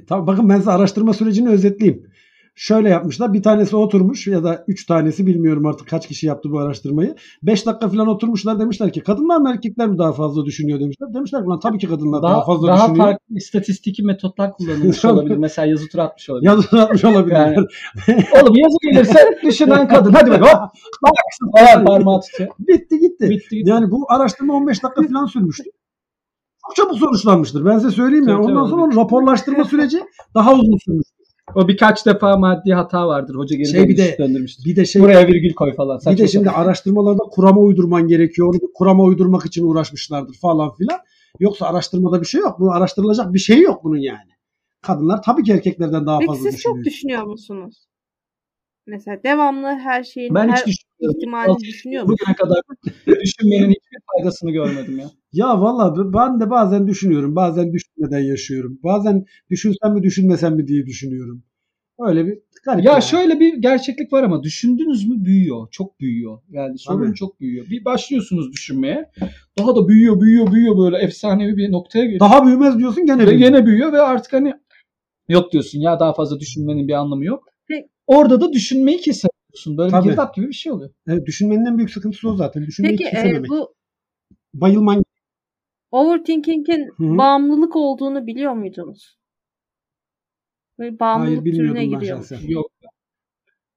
Tamam 0.08 0.26
bakın 0.26 0.48
ben 0.48 0.58
size 0.58 0.70
araştırma 0.70 1.12
sürecini 1.12 1.48
özetleyeyim. 1.48 2.10
Şöyle 2.58 2.88
yapmışlar. 2.88 3.32
Bir 3.32 3.42
tanesi 3.42 3.76
oturmuş 3.76 4.26
ya 4.26 4.44
da 4.44 4.64
üç 4.68 4.86
tanesi 4.86 5.26
bilmiyorum 5.26 5.66
artık 5.66 5.88
kaç 5.88 6.08
kişi 6.08 6.26
yaptı 6.26 6.50
bu 6.52 6.58
araştırmayı. 6.58 7.14
Beş 7.42 7.66
dakika 7.66 7.88
falan 7.88 8.06
oturmuşlar 8.08 8.60
demişler 8.60 8.92
ki 8.92 9.00
kadınlar 9.00 9.36
mı 9.36 9.50
erkekler 9.50 9.88
mi 9.88 9.98
daha 9.98 10.12
fazla 10.12 10.44
düşünüyor 10.44 10.80
demişler. 10.80 11.14
Demişler 11.14 11.42
ki 11.42 11.48
"Lan 11.48 11.60
tabii 11.60 11.78
ki 11.78 11.86
kadınlar 11.88 12.22
daha, 12.22 12.32
Daha, 12.32 12.44
fazla 12.44 12.68
daha 12.68 12.84
düşünüyor. 12.86 13.04
farklı 13.06 13.36
istatistiki 13.36 14.02
metotlar 14.02 14.52
kullanılmış 14.52 15.04
olabilir. 15.04 15.36
Mesela 15.36 15.66
yazı 15.66 15.88
tura 15.88 16.02
atmış 16.02 16.30
olabilir. 16.30 16.46
Yazı 16.46 16.82
atmış 16.82 17.04
olabilir. 17.04 17.34
Yani- 17.36 17.56
Oğlum 18.42 18.56
yazı 18.56 18.76
gelirse 18.82 19.38
düşünen 19.42 19.88
kadın. 19.88 20.12
Hadi 20.12 20.30
bakalım. 20.30 20.48
Hop. 20.52 20.70
Bak. 21.02 21.12
Falan 21.66 21.84
parmağı 21.84 22.20
tutuyor. 22.20 22.50
Bitti 22.58 22.98
gitti. 22.98 23.30
Bitti. 23.30 23.62
Yani 23.64 23.90
bu 23.90 24.06
araştırma 24.08 24.54
15 24.54 24.82
dakika 24.82 25.02
falan 25.02 25.26
sürmüştü. 25.26 25.64
Çok 26.66 26.76
çabuk 26.76 26.98
sonuçlanmıştır. 26.98 27.64
Ben 27.64 27.78
size 27.78 27.90
söyleyeyim 27.90 28.28
ya. 28.28 28.40
Ondan 28.40 28.66
sonra 28.66 28.82
onun 28.82 28.96
raporlaştırma 28.96 29.64
süreci 29.64 29.98
daha 30.34 30.52
uzun 30.54 30.78
sürmüş. 30.84 31.06
O 31.56 31.68
birkaç 31.68 32.06
defa 32.06 32.36
maddi 32.36 32.72
hata 32.74 33.06
vardır. 33.08 33.34
Hoca 33.34 33.56
geri 33.56 33.68
Şey 33.68 33.88
bir 33.88 33.96
de- 33.96 34.16
döndürmüştür. 34.18 34.64
Bir 34.64 34.76
de 34.76 34.84
şey 34.86 35.02
Buraya 35.02 35.26
virgül 35.28 35.54
koy 35.54 35.74
falan. 35.74 35.96
bir 35.98 36.02
Saçma 36.04 36.24
de 36.24 36.28
şimdi 36.28 36.50
araştırmalarda 36.50 37.22
kurama 37.22 37.60
uydurman 37.60 38.08
gerekiyor. 38.08 38.48
Onu 38.48 38.54
bir 38.54 38.72
kurama 38.74 39.02
uydurmak 39.04 39.46
için 39.46 39.64
uğraşmışlardır 39.66 40.34
falan 40.34 40.74
filan. 40.74 40.98
Yoksa 41.40 41.66
araştırmada 41.66 42.20
bir 42.20 42.26
şey 42.26 42.40
yok. 42.40 42.60
Bu 42.60 42.72
araştırılacak 42.72 43.34
bir 43.34 43.38
şey 43.38 43.60
yok 43.60 43.84
bunun 43.84 43.96
yani. 43.98 44.30
Kadınlar 44.82 45.22
tabii 45.22 45.42
ki 45.42 45.52
erkeklerden 45.52 46.06
daha 46.06 46.18
Peki 46.18 46.26
fazla 46.26 46.42
siz 46.50 46.54
düşünüyor. 46.58 46.76
çok 46.78 46.84
düşünüyor 46.84 47.22
musunuz? 47.22 47.86
Mesela 48.86 49.22
devamlı 49.24 49.66
her 49.66 50.04
şeyin, 50.04 50.34
Ben 50.34 50.48
her 50.48 50.64
ihtimalini 51.00 51.58
düşünüyor 51.58 52.02
musunuz? 52.02 52.18
Bugüne 52.22 52.36
kadar 52.36 52.60
düşünmenin 53.22 53.70
hiçbir 53.70 53.98
faydasını 54.16 54.50
görmedim 54.50 54.98
ya. 54.98 55.10
Ya 55.36 55.60
vallahi 55.60 56.12
ben 56.14 56.40
de 56.40 56.50
bazen 56.50 56.86
düşünüyorum. 56.86 57.36
Bazen 57.36 57.72
düşünmeden 57.72 58.24
yaşıyorum. 58.24 58.78
Bazen 58.84 59.24
düşünsem 59.50 59.92
mi 59.92 60.02
düşünmesem 60.02 60.54
mi 60.56 60.68
diye 60.68 60.86
düşünüyorum. 60.86 61.42
Öyle 61.98 62.26
bir 62.26 62.38
garip. 62.64 62.84
Ya 62.84 62.92
yani. 62.92 63.02
şöyle 63.02 63.40
bir 63.40 63.54
gerçeklik 63.54 64.12
var 64.12 64.22
ama 64.22 64.42
düşündünüz 64.42 65.08
mü 65.08 65.24
büyüyor. 65.24 65.68
Çok 65.70 66.00
büyüyor. 66.00 66.38
Yani 66.50 66.78
sorun 66.78 67.06
Tabii. 67.06 67.14
çok 67.14 67.40
büyüyor. 67.40 67.66
Bir 67.70 67.84
başlıyorsunuz 67.84 68.52
düşünmeye. 68.52 69.10
Daha 69.58 69.76
da 69.76 69.88
büyüyor, 69.88 70.20
büyüyor, 70.20 70.52
büyüyor 70.52 70.78
böyle 70.78 70.98
efsanevi 70.98 71.56
bir 71.56 71.72
noktaya 71.72 72.04
geliyor. 72.04 72.20
Daha 72.20 72.46
büyümez 72.46 72.78
diyorsun 72.78 73.06
gene 73.06 73.22
Ve 73.22 73.30
büyüyor. 73.30 73.50
gene 73.50 73.66
büyüyor 73.66 73.92
ve 73.92 74.00
artık 74.00 74.32
hani 74.32 74.54
yok 75.28 75.52
diyorsun 75.52 75.80
ya 75.80 76.00
daha 76.00 76.14
fazla 76.14 76.40
düşünmenin 76.40 76.88
bir 76.88 76.92
anlamı 76.92 77.24
yok. 77.24 77.44
Peki. 77.68 77.88
Orada 78.06 78.40
da 78.40 78.52
düşünmeyi 78.52 78.98
kesebiliyorsun. 79.00 79.78
Böyle 79.78 79.90
Tabii. 79.90 80.04
bir 80.04 80.10
girdap 80.10 80.34
gibi 80.34 80.48
bir 80.48 80.52
şey 80.54 80.72
oluyor. 80.72 80.90
Evet, 81.08 81.26
düşünmenin 81.26 81.66
en 81.66 81.76
büyük 81.78 81.90
sıkıntısı 81.90 82.28
o 82.28 82.36
zaten. 82.36 82.66
Düşünmeyi 82.66 82.96
Peki 82.96 83.08
e, 83.08 83.10
kesememek. 83.10 83.50
bu 83.50 83.74
Bayılman. 84.54 85.05
Overthinking'in 85.96 86.86
Hı 86.96 87.04
hı. 87.04 87.18
bağımlılık 87.18 87.76
olduğunu 87.76 88.26
biliyor 88.26 88.52
muydunuz? 88.52 89.18
Böyle 90.78 90.90
Hayır 90.90 91.00
bağımlılık 91.00 91.44
türüne 91.44 91.58
bilmiyordum 91.58 91.92
ben 91.92 92.00
giriyor. 92.00 92.40
Yok. 92.48 92.70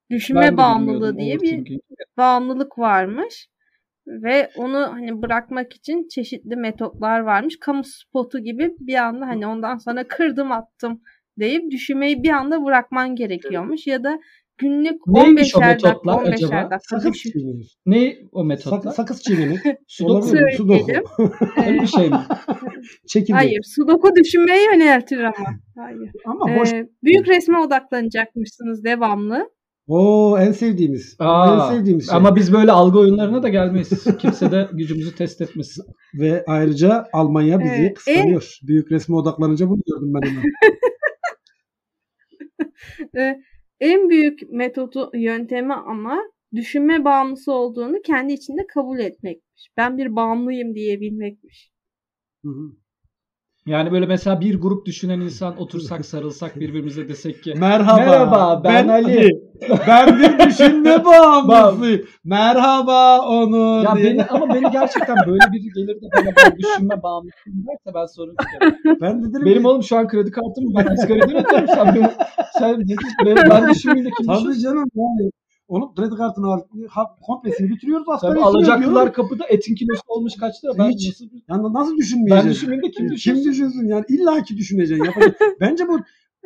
Düşünme 0.10 0.42
ben 0.42 0.58
bağımlılığı 0.58 1.18
diye 1.18 1.40
bir 1.42 1.80
bağımlılık 2.18 2.80
varmış. 2.80 3.48
Ve 4.08 4.50
onu 4.56 4.78
hani 4.78 5.22
bırakmak 5.22 5.74
için 5.74 6.08
çeşitli 6.08 6.56
metotlar 6.56 7.20
varmış. 7.20 7.60
Kamu 7.60 7.84
spotu 7.84 8.40
gibi 8.40 8.76
bir 8.80 8.96
anda 8.96 9.28
hani 9.28 9.48
ondan 9.48 9.78
sonra 9.78 10.08
kırdım 10.08 10.52
attım 10.52 11.02
deyip 11.40 11.72
düşünmeyi 11.72 12.24
bir 12.24 12.30
anda 12.30 12.66
bırakman 12.66 13.16
gerekiyormuş. 13.16 13.88
Ya 13.88 14.04
da 14.04 14.20
günlük 14.60 15.08
Neymiş 15.08 15.56
o 15.56 15.60
15'er 15.60 15.70
dakika 15.70 15.88
metotlar 15.90 16.14
15'er 16.14 16.34
acaba? 16.34 16.52
dakika 16.72 16.80
Sakız 17.00 17.14
düşün. 17.14 17.32
çiğnemek. 17.32 17.78
Ne 17.86 18.16
o 18.32 18.44
metotlar? 18.44 18.80
Sak, 18.82 18.94
sakız 18.96 19.22
çiğnemek. 19.24 19.60
Sudoku? 19.88 20.28
Sudoku. 20.58 20.92
Öyle 21.68 21.82
bir 21.82 21.88
şey 21.88 22.10
mi? 22.10 22.18
Çekirdeği. 23.08 23.36
hayır. 23.36 23.62
Sudoku 23.76 24.16
düşünmeyi 24.16 24.66
yöneltir 24.74 25.20
ama. 25.20 25.48
Hayır. 25.78 26.12
Ama 26.26 26.60
boş. 26.60 26.74
Ee, 26.74 26.90
büyük 27.04 27.28
resme 27.28 27.60
odaklanacakmışsınız 27.60 28.84
devamlı. 28.84 29.50
Oo 29.88 30.38
en 30.40 30.52
sevdiğimiz. 30.52 31.16
Aa, 31.20 31.70
en 31.72 31.76
sevdiğimiz 31.76 32.10
şey. 32.10 32.18
Ama 32.18 32.36
biz 32.36 32.54
böyle 32.54 32.72
algı 32.72 33.00
oyunlarına 33.00 33.44
da 33.44 33.50
gelmeyiz. 33.50 34.06
Kimse 34.20 34.52
de 34.52 34.68
gücümüzü 34.74 35.16
test 35.16 35.42
etmesin. 35.42 35.86
Ve 36.20 36.44
ayrıca 36.48 37.06
Almanya 37.14 37.60
bizi 37.60 37.74
Ee, 37.86 37.94
kıskanıyor. 37.94 38.58
Büyük 38.68 38.92
resme 38.92 39.16
odaklanınca 39.16 39.70
bunu 39.70 39.82
gördüm 39.88 40.14
ben 40.14 40.30
hemen. 40.30 40.44
Ee, 43.18 43.40
en 43.80 44.10
büyük 44.10 44.50
metodu 44.52 45.12
yöntemi 45.14 45.74
ama 45.74 46.20
düşünme 46.56 47.06
bağımlısı 47.06 47.52
olduğunu 47.54 48.02
kendi 48.02 48.34
içinde 48.34 48.68
kabul 48.68 49.00
etmekmiş. 49.00 49.70
Ben 49.78 49.98
bir 49.98 50.16
bağımlıyım 50.16 50.76
diyebilmekmiş. 50.76 51.72
Hı 52.46 52.50
hı. 52.50 52.72
Yani 53.70 53.92
böyle 53.92 54.06
mesela 54.06 54.42
bir 54.42 54.62
grup 54.62 54.86
düşünen 54.86 55.20
insan 55.20 55.62
otursak 55.62 56.06
sarılsak 56.06 56.60
birbirimize 56.60 57.08
desek 57.08 57.44
ki 57.44 57.54
Merhaba. 57.58 57.98
Merhaba, 57.98 58.62
ben 58.64 58.88
Ali. 58.88 59.30
Ben 59.88 60.20
bir 60.20 60.40
düşünme 60.50 61.06
bağımlısıyım. 61.06 62.02
Merhaba 62.24 63.22
onu. 63.22 63.84
ya 63.84 63.96
beni 63.96 64.24
ama 64.24 64.54
beni 64.54 64.72
gerçekten 64.72 65.16
böyle 65.28 65.52
biri 65.52 65.74
gelir 65.76 66.02
de 66.02 66.08
bana 66.16 66.34
ben 66.38 66.58
düşünme 66.58 67.04
bağımlısıyım 67.04 67.66
derse 67.68 67.96
ben 67.96 68.06
sorun 68.06 68.36
çıkarım. 68.42 68.76
Ben 69.02 69.24
de 69.24 69.30
dedim 69.30 69.46
Benim 69.46 69.62
ki, 69.62 69.68
oğlum 69.68 69.84
şu 69.84 69.98
an 69.98 70.08
kredi 70.08 70.32
kartım? 70.32 70.64
Ben 70.78 70.86
asgari 70.86 71.24
ödüyorum. 71.24 71.46
Sen 71.50 71.66
sen 72.60 72.84
ben, 73.26 73.36
ben 73.50 73.70
düşünmeyeyim 73.70 74.12
de 74.12 74.16
kim 74.18 74.28
Tabii 74.28 74.38
düşünsün? 74.38 74.62
canım 74.62 74.90
yani. 74.96 75.32
Onun 75.70 75.96
kredi 75.96 76.16
kartını 76.16 76.48
al, 76.48 76.62
ha, 76.90 77.16
komplesini 77.22 77.70
bitiriyoruz. 77.70 78.06
Tabii 78.22 78.40
alacaklılar 78.40 79.14
kapıda 79.14 79.46
etin 79.48 79.76
kilosu 79.76 80.02
olmuş 80.08 80.34
kaç 80.40 80.64
lira? 80.64 80.74
Ben 80.78 80.90
Hiç. 80.90 81.08
nasıl 81.10 81.26
Yani 81.50 81.74
nasıl 81.74 81.92
ben 81.92 81.98
düşünmeyeceksin? 81.98 82.50
düşünmeyeyim 82.52 82.84
de 82.88 82.92
kim 82.92 83.08
Kim 83.08 83.16
düşünsün? 83.16 83.52
düşünsün 83.52 83.88
yani 83.88 84.06
illa 84.10 84.44
ki 84.44 84.58
düşüneceksin. 84.58 85.06
Yapacak. 85.06 85.42
bence 85.62 85.88
bu 85.88 86.00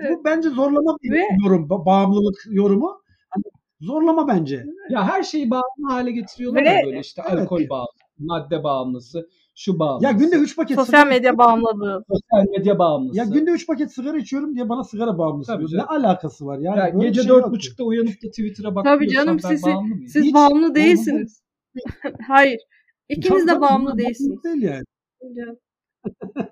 bu 0.09 0.23
bence 0.25 0.49
zorlama 0.49 0.97
bir 1.03 1.11
Ve- 1.11 1.27
yorum. 1.45 1.67
ba- 1.67 1.85
Bağımlılık 1.85 2.35
yorumu. 2.51 3.01
Hani 3.29 3.43
zorlama 3.81 4.27
bence. 4.27 4.65
Ya 4.89 5.03
her 5.07 5.23
şeyi 5.23 5.49
bağımlı 5.51 5.89
hale 5.89 6.11
getiriyorlar 6.11 6.63
Ve- 6.63 6.81
böyle 6.85 6.99
işte 6.99 7.21
Evet. 7.31 7.41
alkol 7.41 7.69
bağımlısı, 7.69 7.97
madde 8.19 8.63
bağımlısı, 8.63 9.27
şu 9.55 9.79
bağımlısı. 9.79 10.05
Ya 10.05 10.11
günde 10.11 10.35
3 10.35 10.55
paket 10.55 10.75
Sosyal 10.77 10.99
sigara, 11.01 11.15
medya 11.15 11.37
bağımlılığı. 11.37 12.03
sosyal 12.07 12.51
medya 12.57 12.79
bağımlısı. 12.79 13.17
ya 13.17 13.25
günde 13.25 13.51
3 13.51 13.67
paket 13.67 13.93
sigara 13.93 14.17
içiyorum 14.17 14.55
diye 14.55 14.69
bana 14.69 14.83
sigara 14.83 15.17
bağımlısı 15.17 15.51
Tabii 15.51 15.67
diyor. 15.67 15.81
Ne 15.83 15.87
canım. 15.87 16.05
alakası 16.05 16.45
var 16.45 16.57
yani? 16.59 16.79
Ya 16.79 16.85
böyle 16.85 16.97
bir 16.97 17.07
gece 17.07 17.21
şey 17.21 17.29
dört 17.29 17.37
yok 17.41 17.45
ki. 17.45 17.51
buçukta 17.51 17.83
uyanıp 17.83 18.23
da 18.23 18.27
Twitter'a 18.27 18.75
bak 18.75 18.85
Tabii 18.85 19.09
canım, 19.09 19.39
ben 19.43 19.49
sizi- 19.49 19.65
bağımlı 19.65 19.95
mıyım? 19.95 20.07
Siz 20.09 20.23
Hiç 20.23 20.33
bağımlı 20.33 20.75
değilsiniz. 20.75 21.41
Hayır. 22.27 22.59
İkiniz 23.09 23.47
de 23.47 23.61
bağımlı 23.61 23.97
değilsiniz. 23.97 24.43
Değil 24.43 24.61
yani. 24.61 24.83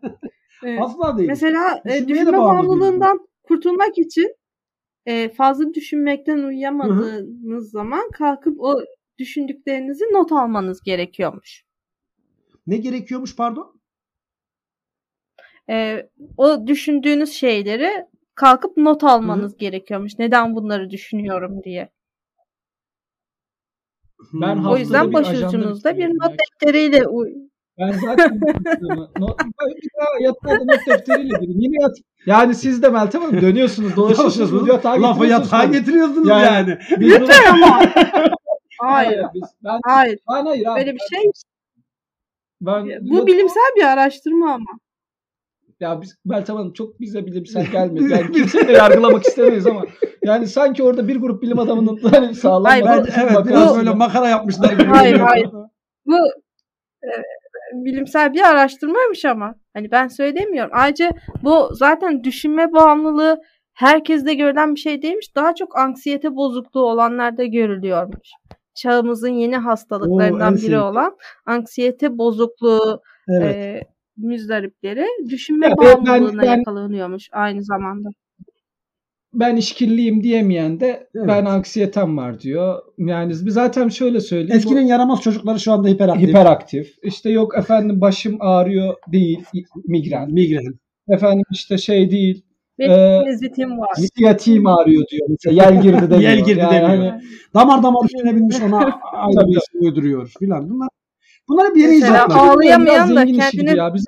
Evet. 0.66 0.80
Asla 0.82 1.18
değil. 1.18 1.30
Mesela 1.30 1.82
e, 1.86 2.08
düşünme 2.08 2.34
bağımlı 2.38 2.70
bağımlılığından 2.70 3.20
kurtulmak 3.44 3.98
için 3.98 4.36
e, 5.06 5.30
fazla 5.30 5.74
düşünmekten 5.74 6.38
uyuyamadığınız 6.38 7.72
zaman 7.72 8.10
kalkıp 8.12 8.60
o 8.60 8.80
düşündüklerinizi 9.20 10.04
not 10.04 10.32
almanız 10.32 10.82
gerekiyormuş. 10.84 11.64
Ne 12.72 12.78
gerekiyormuş 12.78 13.36
pardon? 13.36 13.82
Ee, 15.70 16.10
o 16.38 16.68
düşündüğünüz 16.68 17.32
şeyleri 17.34 17.90
kalkıp 18.36 18.78
not 18.78 19.04
almanız 19.04 19.58
gerekiyormuş. 19.58 20.20
Neden 20.20 20.56
bunları 20.56 20.90
düşünüyorum 20.90 21.64
diye. 21.64 21.90
Hmm. 24.32 24.42
Ben 24.42 24.58
O 24.58 24.60
haftada 24.60 24.80
yüzden 24.80 25.08
bir 25.10 25.14
başucunuzda 25.14 25.98
bir 25.98 26.08
not 26.10 26.36
defteriyle 26.40 27.08
uy- 27.08 27.34
Ben 27.80 27.92
zaten 27.92 28.40
not, 29.20 29.42
yatağa 30.22 30.56
not 30.56 30.88
defteriyle 30.88 31.28
gireyim. 31.40 31.60
Yine 31.60 31.76
yat. 31.84 31.96
Yani 32.26 32.56
siz 32.56 32.84
de 32.84 32.90
Meltem 32.90 33.22
Hanım 33.22 33.42
dönüyorsunuz, 33.42 33.96
dolaşıyorsunuz, 33.96 34.68
yatağa 34.68 35.02
Lafı 35.02 35.20
getiriyorsunuz. 35.20 35.52
yatağa 35.52 35.66
getiriyorsunuz 35.66 36.28
Yani- 36.28 36.46
yani. 36.46 36.78
Biz 37.00 37.20
bunu- 37.22 37.28
Hayır. 38.82 39.26
Biz, 39.34 39.44
ben, 39.64 39.80
Hayır. 39.86 40.20
ben 40.30 40.46
hayır 40.46 40.66
abi. 40.66 40.80
Böyle 40.80 40.94
bir 40.94 41.00
şey. 41.16 41.32
Ben, 42.62 42.86
Bu 43.02 43.28
bilimsel 43.28 43.72
bir 43.76 43.84
araştırma 43.84 44.54
ama. 44.54 44.80
Ya 45.80 46.02
biz, 46.02 46.16
Meltem 46.26 46.56
Hanım 46.56 46.74
çok 46.74 47.00
bize 47.00 47.26
bilimsel 47.26 47.66
gelmedi. 47.72 48.12
Yani 48.12 48.32
kimseyi 48.32 48.68
de 48.68 48.72
yargılamak 48.72 49.26
istemeyiz 49.26 49.68
ama. 49.68 49.86
Yani 50.24 50.48
sanki 50.48 50.84
orada 50.84 51.08
bir 51.08 51.16
grup 51.16 51.42
bilim 51.42 51.60
adamının 51.60 51.98
hani 52.12 52.36
sağlam 52.36 52.66
Hayır, 52.66 52.86
Ben, 52.86 53.06
evet 53.20 53.46
biraz 53.46 53.78
böyle 53.78 53.90
makara 53.90 54.30
yapmışlar 54.30 54.74
gibi. 54.74 54.84
Hayır, 54.84 55.20
hayır. 55.20 55.50
Bu 56.06 56.18
e, 57.04 57.12
bilimsel 57.74 58.34
bir 58.34 58.42
araştırmaymış 58.42 59.26
ama. 59.26 59.56
Hani 59.74 59.92
ben 59.92 60.08
söylemiyorum. 60.08 60.72
Ayrıca 60.74 61.12
bu 61.44 61.70
zaten 61.72 62.24
düşünme 62.24 62.74
bağımlılığı 62.74 63.42
herkeste 63.74 64.34
görülen 64.34 64.76
bir 64.76 64.80
şey 64.80 65.02
değilmiş. 65.02 65.36
Daha 65.36 65.56
çok 65.56 65.78
anksiyete 65.78 66.36
bozukluğu 66.36 66.84
olanlarda 66.84 67.46
görülüyormuş. 67.46 68.30
Çağımızın 68.86 69.30
yeni 69.30 69.58
hastalıklarından 69.58 70.54
Oo, 70.54 70.58
biri 70.58 70.80
olan 70.80 71.18
anksiyete 71.46 72.18
bozukluğu 72.18 73.02
Evet. 73.28 73.56
e, 73.56 73.82
müzdaripleri 74.18 75.06
düşünme 75.30 75.68
Ya 75.68 75.76
ben- 75.82 76.06
bağımlılığına 76.06 76.42
ben- 76.42 76.58
yakalanıyormuş 76.58 77.30
aynı 77.32 77.64
zamanda. 77.64 78.10
ben 79.34 79.56
işkilliyim 79.56 80.24
diyemeyen 80.24 80.80
de 80.80 81.10
Evet. 81.16 81.28
ben 81.28 81.46
anksiyetem 81.46 82.18
var 82.18 82.40
diyor. 82.40 82.82
Yani 82.98 83.30
biz 83.30 83.40
zaten 83.54 83.90
şöyle 83.90 84.20
söyleyeyim. 84.20 84.58
Eskinin 84.58 84.86
yaramaz 84.86 85.22
çocukları 85.22 85.60
şu 85.60 85.72
anda 85.72 85.84
bu 85.88 85.92
hiperaktif. 85.94 86.30
hiperaktif. 86.30 86.96
İşte 87.04 87.30
yok 87.30 87.58
efendim 87.58 88.02
başım 88.02 88.38
ağrıyor 88.40 88.96
değil 89.12 89.40
migren. 89.88 90.32
Migren. 90.32 90.74
Efendim 91.10 91.44
işte 91.52 91.78
şey 91.78 92.12
değil. 92.12 92.46
Benim 92.82 92.92
Ee, 92.92 93.22
sinüzitim 93.24 93.78
var. 93.80 93.90
Siyatiğim 94.18 94.68
ağrıyor 94.68 95.04
diyor 95.12 95.28
mesela. 95.30 95.64
Yel 95.64 95.82
girdi 95.82 96.02
demiyor. 96.02 96.20
Yel 96.22 96.38
girdi 96.46 96.60
Yani 96.60 96.72
demiyor. 96.74 96.90
hani- 97.12 97.22
Damar 97.54 97.84
damar 97.84 98.06
üstüne 98.06 98.36
binmiş 98.36 98.62
ona 98.62 98.78
aynı 99.14 99.48
bir 99.48 99.58
isim 99.58 99.82
uyduruyor 99.82 100.32
filan. 100.40 100.70
Bunlar 100.70 100.88
bunlar 101.50 101.76
bir 101.76 101.82
yere 101.82 101.92
Mesela 101.92 102.16
icatlar. 102.16 102.36
ağ- 102.38 102.52
Ağlayamayan 102.52 103.16
da 103.16 103.26
kendini- 103.26 103.78
ya. 103.78 103.94
Biz 103.94 104.06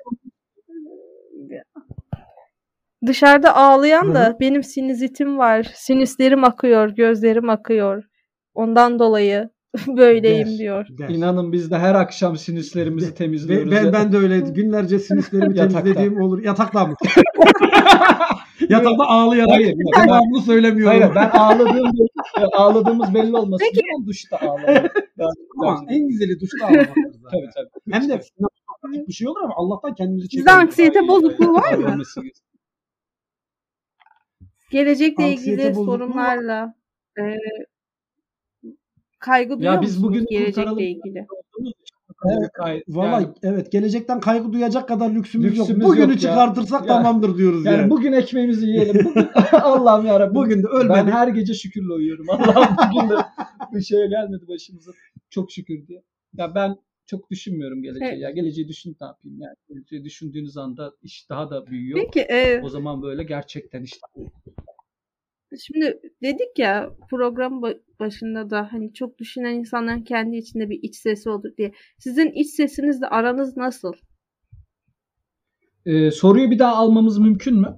Dışarıda 3.06 3.56
ağlayan 3.56 4.14
da 4.14 4.36
benim 4.40 4.62
sinüzitim 4.62 5.38
var. 5.38 5.66
Sinüslerim 5.74 6.44
akıyor, 6.44 6.88
gözlerim 6.88 7.50
akıyor. 7.50 8.04
Ondan 8.54 8.98
dolayı 8.98 9.50
böyleyim 9.86 10.48
Der. 10.48 10.58
diyor. 10.58 10.86
Der. 10.98 11.08
İnanın 11.08 11.52
biz 11.52 11.70
de 11.70 11.78
her 11.78 11.94
akşam 11.94 12.36
sinüslerimizi 12.36 13.14
temizliyoruz. 13.14 13.70
ben, 13.72 13.84
ya. 13.84 13.92
ben 13.92 14.12
de 14.12 14.16
öyle 14.16 14.38
günlerce 14.40 14.98
sinüslerimi 14.98 15.54
temizlediğim 15.54 16.20
olur. 16.22 16.42
Yatakta 16.44 16.86
mı? 16.86 16.94
Yatakta 18.68 19.04
ağlayarak 19.04 19.50
Hayır, 19.50 19.76
devamlı 20.06 20.40
söylemiyorum. 20.42 20.98
Hayır 21.00 21.14
ben 21.14 21.30
ağladığım 21.30 21.92
ağladığımız 22.52 23.14
belli 23.14 23.36
olmasın 23.36 23.66
Peki. 23.72 23.86
ben 23.98 24.06
duşta 24.06 24.36
ağladım. 24.38 24.90
Ben- 25.18 25.26
Ama 25.66 25.84
en 25.88 26.08
güzeli 26.08 26.40
duşta 26.40 26.56
zaten. 26.60 26.84
tabii 27.30 27.48
tabii. 27.54 27.68
Hem 27.90 28.08
de 28.08 28.20
bir 29.08 29.12
şey 29.12 29.28
olur 29.28 29.40
ama 29.42 29.54
Allah'tan 29.56 29.94
kendimizi 29.94 30.28
Sizde 30.28 30.36
çekelim. 30.44 30.58
anksiyete 30.60 31.08
bozukluğu 31.08 31.54
var 31.54 31.74
mı? 31.74 32.02
Gelecekle 34.70 35.24
Anksiyete 35.24 35.62
ilgili 35.62 35.74
sorunlarla 35.74 36.74
e, 37.18 37.22
kaygı 39.18 39.58
duyuyor 39.58 39.74
Ya 39.74 39.82
biz 39.82 40.02
bugün 40.02 40.26
gelecekle 40.30 40.86
ilgili? 40.90 41.26
Evet, 42.28 42.50
Gayet- 42.54 42.84
Vallahi 42.88 43.22
yani- 43.22 43.34
evet 43.42 43.72
gelecekten 43.72 44.20
kaygı 44.20 44.52
duyacak 44.52 44.88
kadar 44.88 45.10
lüksümüz, 45.10 45.58
yok. 45.58 45.68
Lüksümüz 45.68 45.86
Bugünü 45.86 46.00
yok 46.02 46.10
ya. 46.10 46.18
çıkartırsak 46.18 46.80
Yani- 46.80 46.86
tamamdır 46.88 47.38
diyoruz 47.38 47.64
yani. 47.64 47.76
Yani 47.76 47.90
bugün 47.90 48.12
ekmeğimizi 48.12 48.66
yiyelim. 48.66 49.04
Bugün, 49.04 49.28
Allah'ım 49.52 50.06
yarabbim. 50.06 50.34
Bugün 50.34 50.58
de 50.62 50.66
ben 50.72 50.86
ölmedik. 50.86 51.14
her 51.14 51.28
gece 51.28 51.54
şükürle 51.54 51.92
uyuyorum. 51.92 52.30
Allah'ım 52.30 52.76
bugün 52.94 53.10
de 53.10 53.14
bir 53.74 53.80
şeye 53.82 54.06
gelmedi 54.06 54.48
başımıza. 54.48 54.90
Çok 55.30 55.52
şükür 55.52 55.86
diye. 55.86 56.02
Ya 56.36 56.54
ben 56.54 56.76
çok 57.06 57.30
düşünmüyorum 57.30 57.82
geleceği. 57.82 58.08
Evet. 58.08 58.20
Ya 58.22 58.30
geleceği 58.30 58.68
düşün 58.68 58.96
ne 59.00 59.06
yapayım 59.06 59.40
yani. 59.40 59.54
Geleceği 59.68 60.04
düşündüğünüz 60.04 60.56
anda 60.56 60.92
iş 61.02 61.26
daha 61.30 61.50
da 61.50 61.66
büyüyor. 61.66 61.98
Peki 62.04 62.20
e, 62.20 62.60
O 62.62 62.68
zaman 62.68 63.02
böyle 63.02 63.22
gerçekten 63.24 63.82
işte. 63.82 63.98
Şimdi 65.66 66.00
dedik 66.22 66.58
ya 66.58 66.90
program 67.10 67.52
ba- 67.52 67.80
başında 68.00 68.50
da 68.50 68.68
hani 68.72 68.92
çok 68.92 69.18
düşünen 69.18 69.54
insanların 69.54 70.02
kendi 70.02 70.36
içinde 70.36 70.70
bir 70.70 70.78
iç 70.82 70.96
sesi 70.96 71.30
olur 71.30 71.56
diye. 71.58 71.72
Sizin 71.98 72.30
iç 72.30 72.50
sesinizle 72.50 73.06
aranız 73.06 73.56
nasıl? 73.56 73.92
Ee, 75.86 76.10
soruyu 76.10 76.50
bir 76.50 76.58
daha 76.58 76.76
almamız 76.76 77.18
mümkün 77.18 77.60
mü? 77.60 77.76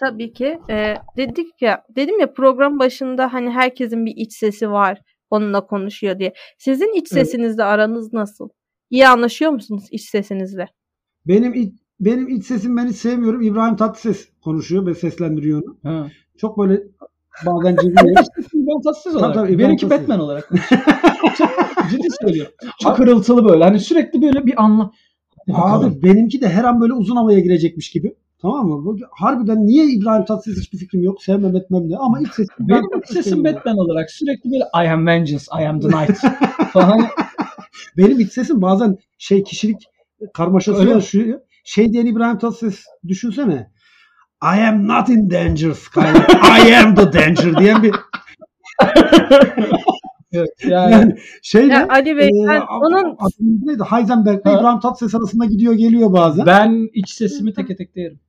Tabii 0.00 0.32
ki. 0.32 0.58
E, 0.70 0.94
dedik 1.16 1.62
ya, 1.62 1.84
dedim 1.96 2.20
ya 2.20 2.32
program 2.32 2.78
başında 2.78 3.32
hani 3.32 3.50
herkesin 3.50 4.06
bir 4.06 4.14
iç 4.16 4.32
sesi 4.32 4.70
var. 4.70 5.00
Onunla 5.30 5.66
konuşuyor 5.66 6.18
diye. 6.18 6.32
Sizin 6.58 6.92
iç 6.92 7.12
Evet. 7.12 7.26
sesinizle 7.26 7.62
aranız 7.64 8.12
nasıl? 8.12 8.48
İyi 8.90 9.08
anlaşıyor 9.08 9.50
musunuz 9.50 9.84
iç 9.90 10.08
sesinizle? 10.08 10.68
Benim 11.26 11.54
iç, 11.54 11.74
benim 12.00 12.28
iç 12.28 12.44
sesim 12.46 12.76
ben 12.76 12.86
hiç 12.86 12.96
sevmiyorum. 12.96 13.42
İbrahim 13.42 13.76
Tatlıses 13.76 14.28
konuşuyor 14.44 14.86
ve 14.86 14.94
seslendiriyor 14.94 15.62
onu. 15.62 15.76
Ha. 15.82 16.06
Çok 16.38 16.58
böyle 16.58 16.82
bazen. 17.46 17.76
Ben 18.54 18.80
tatsız 18.80 19.12
Tabii, 19.12 19.18
olarak. 19.18 19.34
tabii, 19.34 19.52
İbrahim 19.52 19.58
Benimki 19.58 19.88
Tatlıses. 19.88 20.08
Batman 20.08 20.20
olarak. 20.20 20.48
Çok 21.38 21.48
ciddi 21.90 22.08
söylüyorum. 22.20 22.52
Çok 22.82 22.98
hırıltılı 22.98 23.44
böyle. 23.48 23.64
Hani 23.64 23.80
sürekli 23.80 24.22
böyle 24.22 24.46
bir 24.46 24.62
anla. 24.62 24.90
Abi 25.52 26.02
benimki 26.02 26.40
de 26.40 26.48
her 26.48 26.64
an 26.64 26.80
böyle 26.80 26.92
uzun 26.92 27.16
havaya 27.16 27.40
girecekmiş 27.40 27.90
gibi. 27.90 28.14
Tamam 28.42 28.66
mı? 28.68 28.96
Harbiden 29.10 29.66
niye 29.66 29.84
İbrahim 29.84 30.24
Tatlıses 30.24 30.62
hiçbir 30.62 30.78
fikrim 30.78 31.02
yok. 31.02 31.22
Sevmem 31.22 31.56
etmem 31.56 31.90
de. 31.90 31.96
Ama 31.96 32.20
iç 32.20 32.28
sesim. 32.28 32.54
Benim 32.60 33.04
sesim 33.04 33.44
Batman 33.44 33.78
olarak 33.78 34.10
sürekli 34.10 34.50
böyle 34.50 34.64
I 34.86 34.90
am 34.92 35.06
vengeance, 35.06 35.44
I 35.60 35.66
am 35.66 35.80
the 35.80 35.88
night 35.88 36.18
falan. 36.72 37.00
Benim 37.96 38.20
iç 38.20 38.32
sesim 38.32 38.62
bazen 38.62 38.98
şey 39.18 39.44
kişilik 39.44 39.76
karmaşası 40.34 40.88
yaşıyor. 40.88 41.40
Şey 41.66 41.92
diyen 41.92 42.06
İbrahim 42.06 42.38
Tatlıses 42.38 42.84
düşünsene. 43.08 43.70
I 44.42 44.60
am 44.68 44.88
not 44.88 45.08
in 45.08 45.30
danger 45.30 45.72
Skyler. 45.72 46.26
I 46.68 46.76
am 46.76 46.94
the 46.94 47.12
danger 47.12 47.56
diyen 47.58 47.82
bir 47.82 47.94
Evet, 50.32 50.48
yani, 50.64 50.92
yani 50.92 51.16
şeyle 51.42 51.72
Ya 51.74 51.86
Ali 51.90 52.16
Bey 52.16 52.28
e, 52.28 52.48
ben 52.48 52.60
a- 52.60 52.78
onun 52.80 53.04
adı 53.18 53.34
neydi? 53.40 53.82
Heisenberg'le 53.90 54.44
Ha. 54.44 54.58
İbrahim 54.60 54.80
Tatlıses 54.80 55.14
arasında 55.14 55.44
gidiyor 55.44 55.72
geliyor 55.74 56.12
bazen. 56.12 56.46
ben 56.46 56.88
iç 56.94 57.10
sesimi 57.10 57.54
teke 57.54 57.76
tek 57.76 57.96
derim. 57.96 58.20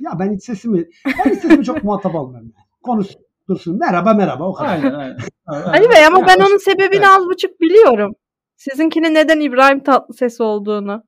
Ya 0.00 0.10
ben 0.18 0.32
iç 0.32 0.44
sesimi 0.44 0.84
ben 1.24 1.30
iç 1.30 1.38
sesimi 1.40 1.64
çok 1.64 1.84
muhatap 1.84 2.14
almıyorum. 2.14 2.52
Konuş 2.82 3.06
dursun. 3.48 3.78
Merhaba 3.78 4.14
merhaba 4.14 4.48
o 4.48 4.52
kadar. 4.52 4.68
Aynen 4.70 4.94
aynen. 4.94 5.16
Ali 5.46 5.90
Bey 5.90 6.06
ama 6.06 6.18
Ya, 6.18 6.26
ben 6.26 6.36
onun 6.40 6.58
sebebini 6.58 6.96
evet. 6.96 7.06
az 7.18 7.24
buçuk 7.26 7.60
biliyorum. 7.60 8.14
Sizinkinin 8.56 9.14
neden 9.14 9.40
İbrahim 9.40 9.82
Tatlıses 9.82 10.40
olduğunu. 10.40 11.02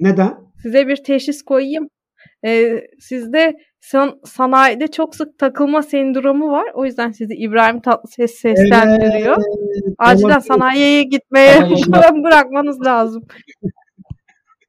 Neden? 0.00 0.34
Size 0.62 0.88
bir 0.88 0.96
teşhis 0.96 1.42
koyayım. 1.42 1.88
Ee, 2.44 2.80
sizde 3.00 3.56
san- 3.80 4.20
sanayide 4.24 4.86
çok 4.88 5.16
sık 5.16 5.38
takılma 5.38 5.82
sendromu 5.82 6.50
var. 6.50 6.66
O 6.74 6.84
yüzden 6.84 7.10
sizi 7.10 7.34
İbrahim 7.34 7.80
Tatlıses 7.80 8.34
seslendiriyor. 8.34 9.36
Evet, 9.36 9.94
Acilen 9.98 10.28
olabilir. 10.28 10.46
sanayiye 10.48 11.02
gitmeye 11.02 11.52
Sanayiye- 11.52 12.24
bırakmanız 12.24 12.80
lazım. 12.86 13.22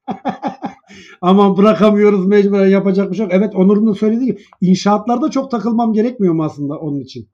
Ama 1.21 1.57
bırakamıyoruz 1.57 2.25
mecburen 2.27 2.67
yapacak 2.67 3.11
bir 3.11 3.15
şey 3.15 3.23
yok. 3.25 3.33
Evet 3.35 3.55
Onur'un 3.55 3.87
da 3.87 3.93
söylediği 3.93 4.25
gibi 4.31 4.41
inşaatlarda 4.61 5.31
çok 5.31 5.51
takılmam 5.51 5.93
gerekmiyor 5.93 6.33
mu 6.33 6.43
aslında 6.43 6.75
onun 6.77 6.99
için? 6.99 7.29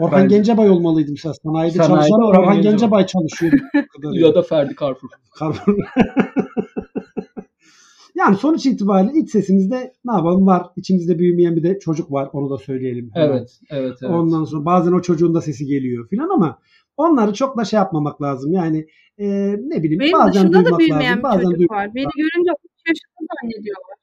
Orhan 0.00 0.22
Bence- 0.22 0.36
Gencebay 0.36 0.70
olmalıydım 0.70 1.12
mesela. 1.14 1.34
Sanayide, 1.34 1.76
Sanayide 1.76 1.92
çalışan 2.08 2.22
Orhan 2.28 2.42
Orhan, 2.42 2.54
Gencebay. 2.54 2.72
Gencebay 2.72 3.06
çalışıyor. 3.06 3.52
ya 4.12 4.34
da 4.34 4.42
Ferdi 4.42 4.74
Carrefour. 4.80 5.08
yani 8.14 8.36
sonuç 8.36 8.66
itibariyle 8.66 9.18
iç 9.18 9.30
sesimizde 9.30 9.92
ne 10.04 10.12
yapalım 10.12 10.46
var. 10.46 10.66
İçimizde 10.76 11.18
büyümeyen 11.18 11.56
bir 11.56 11.62
de 11.62 11.78
çocuk 11.78 12.12
var. 12.12 12.28
Onu 12.32 12.50
da 12.50 12.58
söyleyelim. 12.58 13.10
Evet, 13.14 13.60
evet, 13.70 13.96
evet. 14.02 14.12
Ondan 14.14 14.44
sonra 14.44 14.64
bazen 14.64 14.92
o 14.92 15.02
çocuğun 15.02 15.34
da 15.34 15.40
sesi 15.40 15.66
geliyor 15.66 16.08
filan 16.08 16.28
ama 16.28 16.58
onları 16.96 17.32
çok 17.32 17.56
da 17.58 17.64
şey 17.64 17.76
yapmamak 17.76 18.22
lazım. 18.22 18.52
Yani 18.52 18.86
e, 19.18 19.26
ne 19.58 19.82
bileyim 19.82 20.00
Benim 20.00 20.12
bazen 20.12 20.32
dışında 20.32 20.58
da 20.58 20.64
duymak 20.64 20.78
büyümeyen 20.80 21.10
lazım. 21.10 21.18
bir 21.18 21.22
Bazen 21.22 21.42
çocuk 21.44 21.58
duymak 21.58 21.76
var. 21.76 21.94
Beni 21.94 22.04
görünce 22.16 22.50
3 22.64 22.70
yaşında 22.88 23.26
zannediyorlar. 23.42 23.96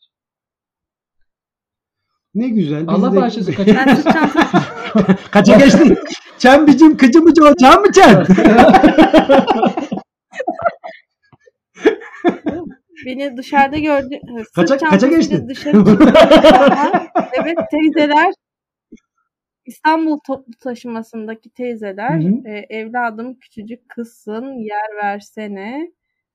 Ne 2.36 2.50
güzel. 2.50 2.84
Allah 2.88 3.12
de- 3.12 3.16
bağışlasın 3.18 3.54
Kaça 5.32 5.58
geçtin? 5.58 5.98
Çembicim 6.38 6.98
kıcı 6.98 7.22
mıcı 7.22 7.44
o 7.44 7.56
çam 7.56 7.82
mı 7.82 7.92
çen? 7.92 8.26
beni 13.06 13.38
dışarıda 13.38 13.78
gördü. 13.78 14.20
Kaça- 14.56 14.78
kaça 14.78 15.08
geçtin? 15.08 15.48
Dışarı 15.48 15.78
evet 17.34 17.58
teyzeler 17.72 18.34
İstanbul 19.66 20.18
toplu 20.28 20.54
taşımasındaki 20.64 21.50
teyzeler 21.50 22.24
Hı 22.24 22.28
hı. 22.28 22.50
e, 22.50 22.66
evladım 22.70 23.40
küçücük 23.40 23.90
kızsın 23.90 24.46
yer 24.54 25.04
versene 25.04 25.92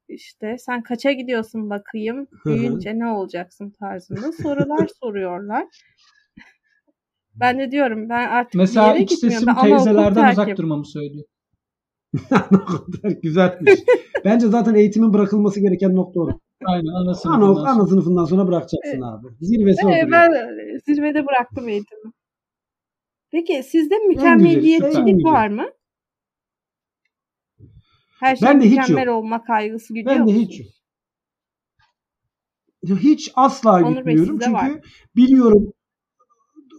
işte 0.09 0.57
sen 0.59 0.83
kaça 0.83 1.13
gidiyorsun 1.13 1.71
bakayım 1.71 2.27
büyüyünce 2.47 2.99
ne 2.99 3.07
olacaksın 3.07 3.71
tarzında 3.81 4.33
sorular 4.33 4.89
soruyorlar. 5.03 5.67
Ben 7.35 7.59
de 7.59 7.71
diyorum 7.71 8.09
ben 8.09 8.29
artık 8.29 8.55
bir 8.55 8.59
Mesela 8.59 8.89
yere 8.89 9.03
iç 9.03 9.11
gitmiyorum. 9.11 9.41
sesim 9.41 9.57
Ben 9.57 9.69
teyzelerden 9.69 10.33
uzak 10.33 10.59
durmamı 10.59 10.87
söylüyor. 10.87 11.25
ne 12.51 12.59
kadar 12.59 13.11
güzelmiş. 13.23 13.81
Bence 14.25 14.47
zaten 14.47 14.75
eğitimin 14.75 15.13
bırakılması 15.13 15.61
gereken 15.61 15.97
nokta 15.97 16.21
o. 16.21 16.41
Aynen 16.67 16.89
ana 16.89 16.99
Ana, 17.09 17.15
sınıfından 17.15 17.55
sonra. 17.55 17.71
ana 17.71 17.87
sınıfından 17.87 18.25
sonra 18.25 18.47
bırakacaksın 18.47 19.01
abi. 19.01 19.27
Zirvesi 19.41 19.87
Ee, 19.89 20.11
ben 20.13 20.31
zirvede 20.87 21.27
bıraktım 21.27 21.69
eğitimi. 21.69 22.13
Peki 23.33 23.63
sizde 23.63 23.95
mükemmeliyetçilik 23.99 25.25
var 25.25 25.49
mı? 25.49 25.65
Her 28.21 28.37
şey 28.37 28.49
Ben 28.49 28.61
de 28.61 28.65
hiç 28.65 28.77
mükemmel 28.79 29.07
yok. 29.07 29.17
olma 29.17 29.45
kaygısı 29.45 29.95
gidiyor 29.95 30.17
Ben 30.17 30.27
de 30.27 30.33
hiç 30.33 30.61
yok. 32.83 32.99
Hiç 32.99 33.33
asla 33.35 33.73
Onur 33.73 33.85
Bey, 33.85 34.15
gitmiyorum. 34.15 34.27
sizde 34.27 34.45
Çünkü 34.45 34.57
var. 34.57 34.81
biliyorum 35.17 35.73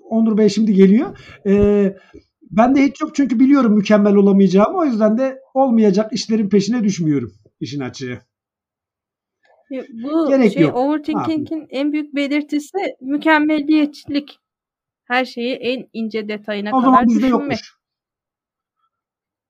Onur 0.10 0.38
Bey 0.38 0.50
şimdi 0.50 0.74
geliyor. 0.74 1.18
Ee, 1.48 1.96
ben 2.52 2.76
de 2.76 2.84
hiç 2.84 3.02
yok 3.02 3.16
çünkü 3.16 3.40
biliyorum 3.40 3.74
mükemmel 3.76 4.16
olamayacağımı. 4.16 4.78
O 4.78 4.86
yüzden 4.86 5.18
de 5.18 5.40
olmayacak 5.54 6.14
işlerin 6.14 6.50
peşine 6.50 6.84
düşmüyorum 6.84 7.32
işin 7.60 7.80
açığı. 7.80 8.20
Bu 9.72 10.28
Gerek 10.30 10.54
şey 10.54 10.64
yok. 10.64 10.76
overthinking'in 10.76 11.68
en 11.70 11.92
büyük 11.92 12.16
belirtisi 12.16 12.78
mükemmeliyetçilik. 13.02 14.40
Her 15.06 15.26
şeyi 15.26 15.54
en 15.56 15.90
ince 15.94 16.28
detayına 16.28 16.70
O 16.70 16.72
kadar 16.72 16.84
zaman 16.84 17.08
bizde 17.08 17.18
düşünmek. 17.18 17.32
yokmuş. 17.32 17.76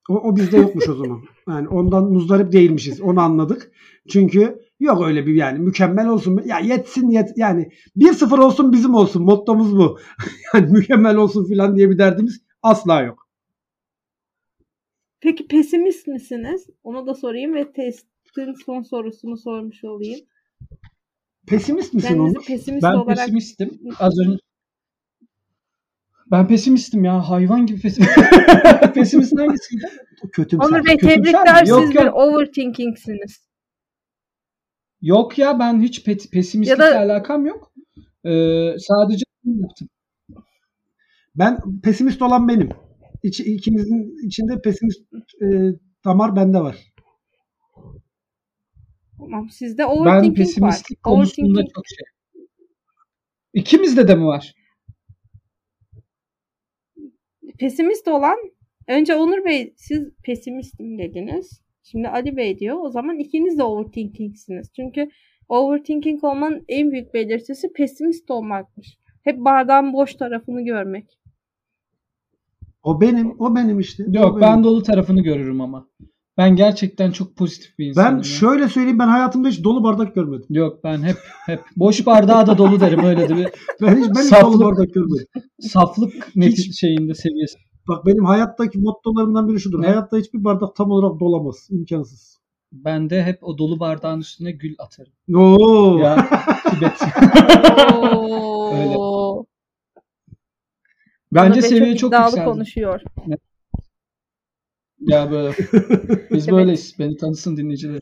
O, 0.10 0.14
o 0.14 0.36
bizde 0.36 0.58
yokmuş 0.58 0.90
o 0.90 0.94
zaman. 0.96 1.22
Yani 1.50 1.68
ondan 1.68 2.04
muzdarip 2.04 2.52
değilmişiz. 2.52 3.02
Onu 3.02 3.22
anladık. 3.22 3.72
Çünkü 4.10 4.60
yok 4.80 5.06
öyle 5.06 5.28
bir 5.28 5.34
yani 5.34 5.60
mükemmel 5.60 6.08
olsun. 6.08 6.42
Ya 6.46 6.60
yetsin 6.60 7.10
yet 7.10 7.30
yani 7.36 7.70
1-0 7.98 8.44
olsun 8.44 8.72
bizim 8.72 8.94
olsun. 8.96 9.24
Mottomuz 9.24 9.78
bu. 9.78 10.00
yani 10.54 10.72
mükemmel 10.72 11.16
olsun 11.16 11.46
filan 11.46 11.76
diye 11.76 11.90
bir 11.90 11.98
derdimiz 11.98 12.42
asla 12.62 13.02
yok. 13.02 13.28
Peki 15.22 15.48
pesimist 15.48 16.08
misiniz? 16.08 16.68
Onu 16.84 17.08
da 17.08 17.14
sorayım 17.14 17.54
ve 17.54 17.72
testin 18.36 18.54
son 18.66 18.82
sorusunu 18.82 19.38
sormuş 19.38 19.84
olayım. 19.84 20.20
Pesimist 21.48 21.94
misin 21.94 22.08
Kendinizi 22.08 22.38
Onur? 22.38 22.46
pesimist 22.46 22.84
Ben 22.84 22.94
olarak 22.94 23.18
pesimistim. 23.18 23.80
Az 24.00 24.14
önce 24.20 24.38
ben 26.32 26.48
pesimistim 26.48 27.04
ya. 27.04 27.30
Hayvan 27.30 27.66
gibi 27.66 27.82
pesimist. 27.82 28.12
Pesimistin 28.94 29.38
hangisiydi? 29.38 29.86
Kötümser. 30.32 30.68
Onur 30.70 30.86
Bey 30.86 30.98
tebrikler? 30.98 31.66
Yok, 31.68 31.82
siz 31.82 31.90
bir 31.96 32.06
yok. 32.06 32.16
overthinkingsiniz. 32.16 33.46
Yok 35.02 35.38
ya 35.38 35.60
ben 35.60 35.82
hiç 35.82 36.00
pe- 36.08 36.30
pesimistlikle 36.30 36.84
Ya 36.84 36.92
da- 36.92 37.00
alakam 37.00 37.46
yok. 37.46 37.74
Ee, 38.26 38.76
sadece 38.80 39.24
yaptım. 39.46 39.88
Ben 41.36 41.82
pesimist 41.84 42.22
olan 42.22 42.48
benim. 42.48 42.70
İç, 43.24 43.40
ikimizin 43.40 44.28
içinde 44.28 44.62
pesimist 44.62 45.02
e, 45.42 45.48
damar 46.06 46.36
bende 46.36 46.60
var. 46.60 46.78
Tamam 49.26 49.50
sizde 49.50 49.84
Ben 49.84 49.88
overthinking 49.88 50.38
pesimistlik 50.38 50.98
var. 50.98 51.02
konusunda 51.14 51.48
Overthinking 51.50 51.76
çok 51.76 51.84
şey. 51.88 52.06
İkimizde 53.54 54.08
de 54.08 54.16
mi 54.16 54.26
var? 54.26 54.54
pesimist 57.60 58.08
olan 58.08 58.38
önce 58.88 59.16
Onur 59.16 59.46
Bey 59.46 59.74
siz 59.78 60.10
pesimistim 60.24 60.98
dediniz. 60.98 61.62
Şimdi 61.84 62.08
Ali 62.08 62.38
Bey 62.38 62.60
diyor. 62.60 62.78
O 62.82 62.90
zaman 62.90 63.20
ikiniz 63.20 63.58
de 63.58 63.64
overthinkingsiniz. 63.64 64.72
Çünkü 64.76 65.10
overthinking 65.50 66.24
olmanın 66.24 66.66
en 66.68 66.92
büyük 66.92 67.14
belirtisi 67.14 67.74
pesimist 67.74 68.32
olmakmış. 68.32 68.98
Hep 69.24 69.38
bardağın 69.38 69.94
boş 69.94 70.16
tarafını 70.16 70.62
görmek. 70.66 71.20
O 72.84 73.02
benim, 73.02 73.42
o 73.42 73.56
benim 73.56 73.80
işte. 73.80 74.04
O 74.04 74.14
Yok 74.14 74.32
benim. 74.32 74.42
ben 74.42 74.64
dolu 74.64 74.84
tarafını 74.84 75.22
görürüm 75.24 75.62
ama. 75.62 75.90
Ben 76.38 76.56
gerçekten 76.56 77.12
çok 77.12 77.36
pozitif 77.36 77.80
bir 77.80 77.86
insanım. 77.86 78.12
Ben 78.12 78.18
ya. 78.18 78.24
şöyle 78.24 78.70
söyleyeyim 78.70 79.00
ben 79.00 79.08
hayatımda 79.08 79.48
hiç 79.48 79.64
dolu 79.64 79.84
bardak 79.84 80.16
görmedim. 80.16 80.46
Yok 80.50 80.84
ben 80.84 81.04
hep 81.04 81.18
hep 81.46 81.62
boş 81.78 82.06
bardağı 82.06 82.48
da 82.48 82.58
dolu 82.58 82.80
derim 82.80 83.04
öyle 83.04 83.30
de 83.30 83.38
bir 83.38 83.48
Ben 83.82 83.98
hiç 83.98 84.06
ben 84.16 84.22
hiç 84.22 84.30
Saflık. 84.30 84.54
dolu 84.54 84.66
bardak 84.66 84.94
görmedim. 84.94 85.28
saflık 85.60 86.36
neti 86.36 86.58
Hiç. 86.58 86.80
şeyinde 86.80 87.14
seviyesi. 87.14 87.58
Bak 87.88 88.06
benim 88.06 88.26
hayattaki 88.26 88.80
mottolarımdan 88.80 89.50
biri 89.50 89.60
şudur. 89.60 89.82
Ne? 89.82 89.88
Hayatta 89.88 90.18
hiçbir 90.18 90.44
bardak 90.44 90.76
tam 90.76 90.92
olarak 90.92 91.20
dolamaz. 91.20 91.68
İmkansız. 91.72 92.40
Ben 92.72 93.10
de 93.10 93.24
hep 93.24 93.44
o 93.44 93.58
dolu 93.58 93.80
bardağın 93.80 94.20
üstüne 94.20 94.52
gül 94.52 94.76
atarım. 94.80 95.14
Oo. 95.36 95.98
Ya 96.00 96.30
Tibet. 96.70 97.02
Oo. 98.98 99.46
Bence 101.34 101.62
seviye 101.62 101.98
çok 101.98 102.10
iddialı 102.10 102.26
yükseldi. 102.26 102.46
konuşuyor. 102.50 103.02
Ya 105.08 105.32
böyle. 105.32 105.50
Biz 106.32 106.48
Evet. 106.48 106.52
böyleyiz. 106.52 106.96
Beni 107.00 107.18
tanısın 107.18 107.58
dinleyiciler. 107.58 108.02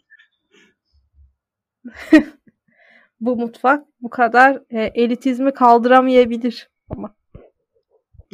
Bu 3.20 3.36
mutfak 3.36 3.86
bu 4.02 4.10
kadar 4.10 4.62
e, 4.70 4.82
elitizmi 4.82 5.54
kaldıramayabilir. 5.54 6.70
Ama 6.90 7.16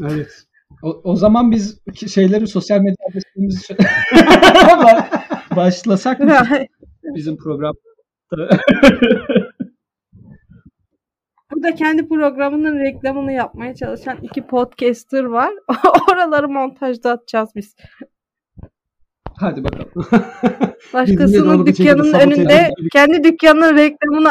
Evet. 0.01 0.43
O, 0.84 1.01
o 1.03 1.15
zaman 1.15 1.51
biz 1.51 1.79
şeyleri 2.08 2.47
sosyal 2.47 2.79
medya 2.79 2.95
adreslerimizi 3.10 3.77
başlasak 5.55 6.19
mı 6.19 6.38
bizim 7.15 7.38
program? 7.38 7.75
Burada 11.51 11.75
kendi 11.75 12.08
programının 12.08 12.79
reklamını 12.79 13.32
yapmaya 13.32 13.75
çalışan 13.75 14.17
iki 14.21 14.47
podcaster 14.47 15.23
var. 15.23 15.53
Oraları 16.12 16.49
montajda 16.49 17.12
atacağız 17.12 17.49
biz. 17.55 17.75
Hadi 19.39 19.63
bakalım. 19.63 19.91
Başkasının 20.93 21.65
dükkanının 21.65 22.13
önünde 22.13 22.69
kendi 22.93 23.23
dükkanının 23.23 23.78
reklamını 23.78 24.30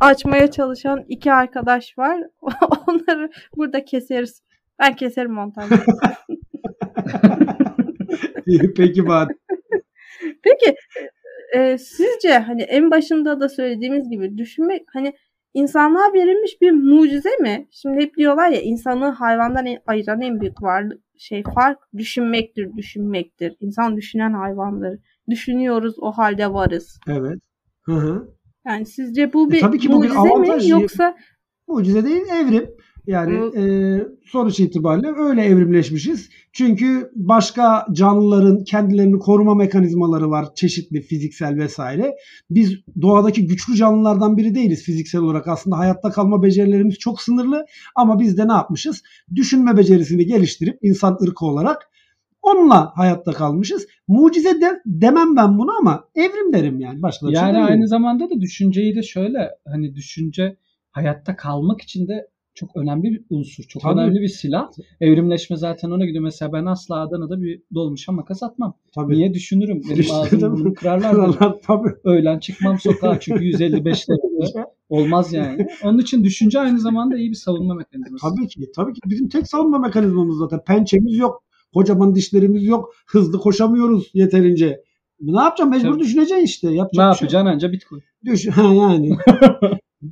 açmaya 0.00 0.50
çalışan 0.50 1.04
iki 1.08 1.32
arkadaş 1.32 1.98
var. 1.98 2.20
Onları 2.88 3.30
burada 3.56 3.84
keseriz. 3.84 4.42
Ben 4.78 4.96
keserim 4.96 5.32
montajda. 5.32 5.76
Peki 8.76 9.06
bari. 9.06 9.28
Peki 10.42 10.74
e, 11.56 11.78
sizce 11.78 12.38
hani 12.38 12.62
en 12.62 12.90
başında 12.90 13.40
da 13.40 13.48
söylediğimiz 13.48 14.10
gibi 14.10 14.38
düşünmek 14.38 14.82
hani 14.92 15.12
insanlığa 15.54 16.12
verilmiş 16.14 16.60
bir 16.60 16.70
mucize 16.70 17.36
mi? 17.40 17.68
Şimdi 17.70 18.00
hep 18.00 18.16
diyorlar 18.16 18.50
ya 18.50 18.60
insanlığı 18.60 19.08
hayvandan 19.08 19.66
ayıran 19.86 20.20
en 20.20 20.40
büyük 20.40 20.62
varlık 20.62 21.00
şey 21.18 21.42
fark 21.54 21.78
düşünmektir, 21.96 22.76
düşünmektir. 22.76 23.56
İnsan 23.60 23.96
düşünen 23.96 24.32
hayvandır. 24.32 24.98
Düşünüyoruz 25.30 25.94
o 25.98 26.12
halde 26.12 26.52
varız. 26.52 27.00
Evet. 27.08 27.38
Hı 27.82 27.92
hı. 27.92 28.28
Yani 28.66 28.86
sizce 28.86 29.32
bu 29.32 29.50
bir 29.50 29.56
E, 29.56 29.60
tabii 29.60 29.78
ki 29.78 29.88
bu 29.88 30.02
bir 30.02 30.08
mucize 30.08 30.28
mi 30.28 30.32
avantaj. 30.32 30.70
yoksa 30.70 31.16
Mucize 31.68 32.04
değil 32.04 32.22
evrim. 32.32 32.70
Yani 33.06 33.38
Hı. 33.38 33.60
e, 33.60 33.64
sonuç 34.24 34.60
itibariyle 34.60 35.08
öyle 35.18 35.42
evrimleşmişiz. 35.42 36.30
Çünkü 36.52 37.10
başka 37.14 37.86
canlıların 37.92 38.64
kendilerini 38.64 39.18
koruma 39.18 39.54
mekanizmaları 39.54 40.30
var. 40.30 40.54
Çeşitli 40.54 41.00
fiziksel 41.00 41.56
vesaire. 41.58 42.14
Biz 42.50 42.74
doğadaki 43.02 43.46
güçlü 43.46 43.76
canlılardan 43.76 44.36
biri 44.36 44.54
değiliz 44.54 44.82
fiziksel 44.82 45.20
olarak. 45.20 45.48
Aslında 45.48 45.78
hayatta 45.78 46.10
kalma 46.10 46.42
becerilerimiz 46.42 46.98
çok 46.98 47.22
sınırlı. 47.22 47.66
Ama 47.94 48.20
biz 48.20 48.38
de 48.38 48.48
ne 48.48 48.52
yapmışız? 48.52 49.02
Düşünme 49.34 49.76
becerisini 49.76 50.26
geliştirip 50.26 50.78
insan 50.82 51.18
ırkı 51.22 51.46
olarak 51.46 51.90
onunla 52.42 52.92
hayatta 52.94 53.32
kalmışız. 53.32 53.86
Mucize 54.08 54.60
de, 54.60 54.80
demem 54.86 55.36
ben 55.36 55.58
bunu 55.58 55.70
ama 55.80 56.04
evrim 56.14 56.52
derim 56.52 56.80
yani. 56.80 57.02
Başka 57.02 57.26
şey 57.26 57.34
Yani 57.34 57.58
aynı 57.58 57.88
zamanda 57.88 58.30
da 58.30 58.40
düşünceyi 58.40 58.94
de 58.94 59.02
şöyle 59.02 59.50
hani 59.66 59.94
düşünce 59.94 60.56
hayatta 60.90 61.36
kalmak 61.36 61.80
için 61.80 62.08
de 62.08 62.26
çok 62.54 62.76
önemli 62.76 63.02
bir 63.12 63.24
unsur. 63.30 63.64
Çok 63.64 63.82
Tabii. 63.82 64.00
önemli 64.00 64.20
bir 64.20 64.28
silah. 64.28 64.70
Evrimleşme 65.00 65.56
zaten 65.56 65.90
ona 65.90 66.06
gidiyor. 66.06 66.24
Mesela 66.24 66.52
ben 66.52 66.66
asla 66.66 67.00
Adana'da 67.00 67.42
bir 67.42 67.62
dolmuşa 67.74 68.12
makas 68.12 68.42
atmam. 68.42 68.74
Tabii. 68.94 69.14
Niye 69.14 69.34
düşünürüm? 69.34 69.82
Benim 69.90 70.00
İşte 70.00 70.14
ağzım 70.14 70.40
değil 70.40 70.52
mi? 70.52 70.58
burnumu 70.58 70.74
kırarlar. 70.74 71.38
tabii. 71.66 71.88
Öğlen 72.04 72.38
çıkmam 72.38 72.78
sokağa 72.78 73.20
çünkü 73.20 73.44
155 73.44 74.08
derece. 74.08 74.64
Olmaz 74.88 75.32
yani. 75.32 75.66
Onun 75.84 75.98
için 75.98 76.24
düşünce 76.24 76.60
aynı 76.60 76.80
zamanda 76.80 77.16
iyi 77.18 77.30
bir 77.30 77.34
savunma 77.36 77.74
mekanizması. 77.74 78.22
Tabii 78.28 78.48
ki. 78.48 78.60
Tabii 78.76 78.92
ki. 78.92 79.00
Bizim 79.06 79.28
tek 79.28 79.48
savunma 79.48 79.78
mekanizmamız 79.78 80.38
zaten. 80.38 80.60
Pençemiz 80.66 81.18
yok. 81.18 81.42
Kocaman 81.74 82.14
dişlerimiz 82.14 82.64
yok. 82.66 82.94
Hızlı 83.06 83.38
koşamıyoruz 83.38 84.10
yeterince. 84.14 84.82
Ne 85.20 85.40
yapacağım? 85.40 85.70
Mecbur 85.70 85.88
Tabii. 85.92 86.00
düşüneceksin 86.02 86.44
işte. 86.44 86.70
Yapacak 86.70 87.10
Ne 87.10 87.14
şey 87.16 87.24
yapacaksın 87.26 87.46
anca 87.46 87.72
Bitcoin. 87.72 88.02
Düşün, 88.24 88.50
ha 88.56 88.74
yani. 88.74 89.16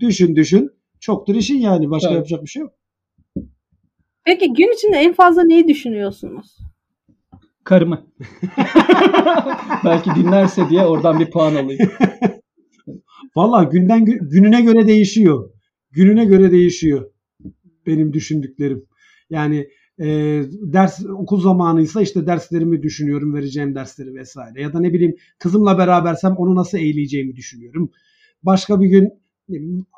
düşün 0.01 0.37
düşün. 0.37 0.71
Çoktur 1.01 1.35
işin 1.35 1.59
yani. 1.59 1.91
Başka 1.91 2.09
Tabii. 2.09 2.17
yapacak 2.17 2.43
bir 2.43 2.49
şey 2.49 2.63
yok. 2.63 2.73
Peki 4.25 4.53
gün 4.53 4.75
içinde 4.75 4.97
en 4.97 5.13
fazla 5.13 5.45
neyi 5.45 5.69
düşünüyorsunuz? 5.69 6.59
Karımı. 7.65 8.07
Belki 9.85 10.11
dinlerse 10.15 10.69
diye 10.71 10.87
oradan 10.87 11.21
bir 11.21 11.31
puan 11.31 11.55
alayım. 11.55 11.91
Valla 13.37 13.63
günden 13.65 14.05
gü- 14.05 14.31
gününe 14.31 14.63
göre 14.63 14.87
değişiyor. 14.87 15.51
Gününe 15.91 16.25
göre 16.25 16.53
değişiyor. 16.53 17.11
Benim 17.87 18.13
düşündüklerim. 18.13 18.85
Yani 19.31 19.69
e, 20.01 20.07
ders 20.53 21.05
okul 21.07 21.41
zamanıysa 21.41 22.03
işte 22.03 22.27
derslerimi 22.27 22.83
düşünüyorum, 22.83 23.35
vereceğim 23.35 23.75
dersleri 23.75 24.15
vesaire. 24.15 24.63
Ya 24.63 24.73
da 24.73 24.81
ne 24.81 24.93
bileyim 24.93 25.17
kızımla 25.39 25.79
berabersem 25.79 26.35
onu 26.37 26.55
nasıl 26.55 26.79
eğleyeceğimi 26.79 27.37
düşünüyorum. 27.37 27.91
Başka 28.43 28.81
bir 28.81 28.89
gün 28.89 29.13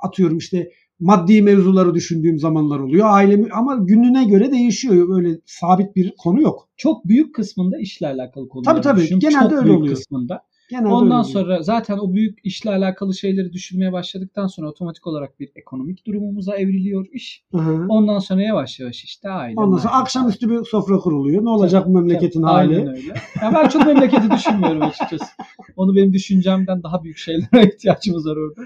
atıyorum 0.02 0.38
işte 0.38 0.70
maddi 1.00 1.42
mevzuları 1.42 1.94
düşündüğüm 1.94 2.38
zamanlar 2.38 2.78
oluyor. 2.78 3.06
Ailemi 3.10 3.48
ama 3.52 3.74
gününe 3.76 4.24
göre 4.24 4.52
değişiyor. 4.52 5.16
Öyle 5.16 5.38
sabit 5.46 5.96
bir 5.96 6.14
konu 6.18 6.42
yok. 6.42 6.68
Çok 6.76 7.04
büyük 7.08 7.34
kısmında 7.34 7.78
işle 7.78 8.06
alakalı 8.06 8.48
konuları 8.48 8.74
Tabii, 8.74 8.82
tabii. 8.82 9.00
düşünüyorum. 9.00 9.28
Genelde 9.30 9.48
Çok 9.48 9.58
öyle 9.58 9.64
büyük 9.68 9.78
oluyor. 9.80 9.94
kısmında. 9.94 10.42
Genelde 10.70 10.84
öyle 10.86 10.94
Ondan 10.94 11.20
oluyor. 11.20 11.32
sonra 11.32 11.62
zaten 11.62 11.98
o 11.98 12.12
büyük 12.12 12.38
işle 12.44 12.70
alakalı 12.70 13.14
şeyleri 13.14 13.52
düşünmeye 13.52 13.92
başladıktan 13.92 14.46
sonra 14.46 14.68
otomatik 14.68 15.06
olarak 15.06 15.40
bir 15.40 15.50
ekonomik 15.54 16.06
durumumuza 16.06 16.56
evriliyor 16.56 17.06
iş. 17.12 17.44
Hı 17.52 17.58
hı. 17.58 17.86
Ondan 17.88 18.18
sonra 18.18 18.42
yavaş 18.42 18.80
yavaş 18.80 19.04
işte 19.04 19.30
aile. 19.30 19.54
Ondan 19.56 19.76
sonra 19.78 19.88
mahalle 19.88 20.02
akşamüstü 20.02 20.50
bir 20.50 20.64
sofra 20.64 20.96
kuruluyor. 20.96 21.44
Ne 21.44 21.48
olacak 21.48 21.86
bu 21.88 21.90
memleketin 21.90 22.42
Tabii, 22.42 22.50
hali? 22.52 22.76
Aynen 22.76 22.88
öyle. 22.96 23.14
Ya 23.42 23.52
ben 23.54 23.68
çok 23.68 23.86
memleketi 23.86 24.30
düşünmüyorum 24.30 24.82
açıkçası. 24.82 25.24
Onu 25.76 25.96
benim 25.96 26.12
düşüncemden 26.12 26.82
daha 26.82 27.04
büyük 27.04 27.18
şeylere 27.18 27.68
ihtiyacımız 27.74 28.26
var 28.26 28.36
orada. 28.36 28.60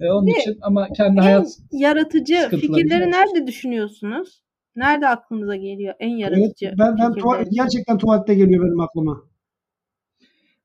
E, 0.00 0.10
onun 0.10 0.26
Ne? 0.26 0.40
için 0.40 0.58
ama 0.62 0.88
kendi 0.96 1.18
En 1.18 1.22
hayat 1.22 1.46
yaratıcı 1.72 2.48
fikirleri 2.50 3.10
nerede 3.10 3.46
düşünüyorsunuz? 3.46 4.42
Nerede 4.76 5.08
aklınıza 5.08 5.56
geliyor 5.56 5.94
en 6.00 6.10
Evet, 6.10 6.20
yaratıcı 6.20 6.74
ben, 6.78 6.96
ben 6.98 7.10
tuva- 7.12 7.14
fikirleriniz? 7.14 7.54
gerçekten 7.56 7.98
tuvalette 7.98 8.34
geliyor 8.34 8.64
benim 8.64 8.80
aklıma. 8.80 9.22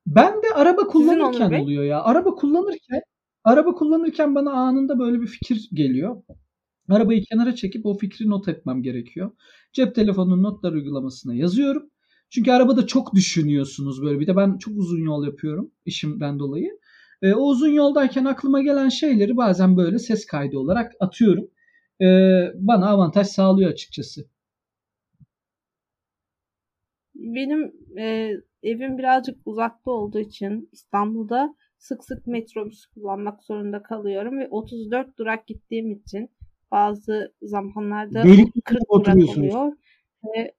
Ben 0.06 0.32
de 0.42 0.54
araba 0.54 0.86
kullanırken 0.86 1.60
oluyor 1.60 1.84
ya. 1.84 2.02
Araba 2.02 2.34
kullanırken 2.34 3.00
araba 3.44 3.74
kullanırken 3.74 4.34
bana 4.34 4.52
anında 4.52 4.98
böyle 4.98 5.20
bir 5.20 5.26
fikir 5.26 5.68
geliyor. 5.72 6.22
Arabayı 6.90 7.24
kenara 7.24 7.54
çekip 7.54 7.86
o 7.86 7.94
fikri 7.98 8.30
not 8.30 8.48
etmem 8.48 8.82
gerekiyor. 8.82 9.30
Cep 9.72 9.94
telefonunun 9.94 10.42
notlar 10.42 10.72
uygulamasına 10.72 11.34
yazıyorum. 11.34 11.90
Çünkü 12.30 12.50
arabada 12.50 12.86
çok 12.86 13.14
düşünüyorsunuz 13.14 14.02
böyle. 14.02 14.20
Bir 14.20 14.26
de 14.26 14.36
ben 14.36 14.58
çok 14.58 14.74
uzun 14.78 14.98
yol 15.04 15.24
yapıyorum 15.26 15.70
işimden 15.86 16.38
dolayı. 16.38 16.78
E, 17.22 17.34
o 17.34 17.40
uzun 17.40 17.68
yoldayken 17.68 18.24
aklıma 18.24 18.62
gelen 18.62 18.88
şeyleri 18.88 19.36
bazen 19.36 19.76
böyle 19.76 19.98
ses 19.98 20.26
kaydı 20.26 20.58
olarak 20.58 20.92
atıyorum. 21.00 21.50
E, 22.00 22.06
bana 22.54 22.90
avantaj 22.90 23.26
sağlıyor 23.26 23.70
açıkçası. 23.70 24.28
Benim 27.14 27.72
e, 27.98 28.32
evim 28.62 28.98
birazcık 28.98 29.38
uzakta 29.44 29.90
olduğu 29.90 30.18
için 30.18 30.68
İstanbul'da 30.72 31.54
sık 31.78 32.04
sık 32.04 32.26
metrobüs 32.26 32.86
kullanmak 32.86 33.44
zorunda 33.44 33.82
kalıyorum 33.82 34.38
ve 34.38 34.48
34 34.48 35.18
durak 35.18 35.46
gittiğim 35.46 35.92
için 35.92 36.30
bazı 36.70 37.34
zamanlarda 37.42 38.24
Beylikdüzü'nde 38.24 38.60
40 38.64 38.80
durak 38.90 39.16
oluyor. 39.16 39.72
Ve 40.24 40.54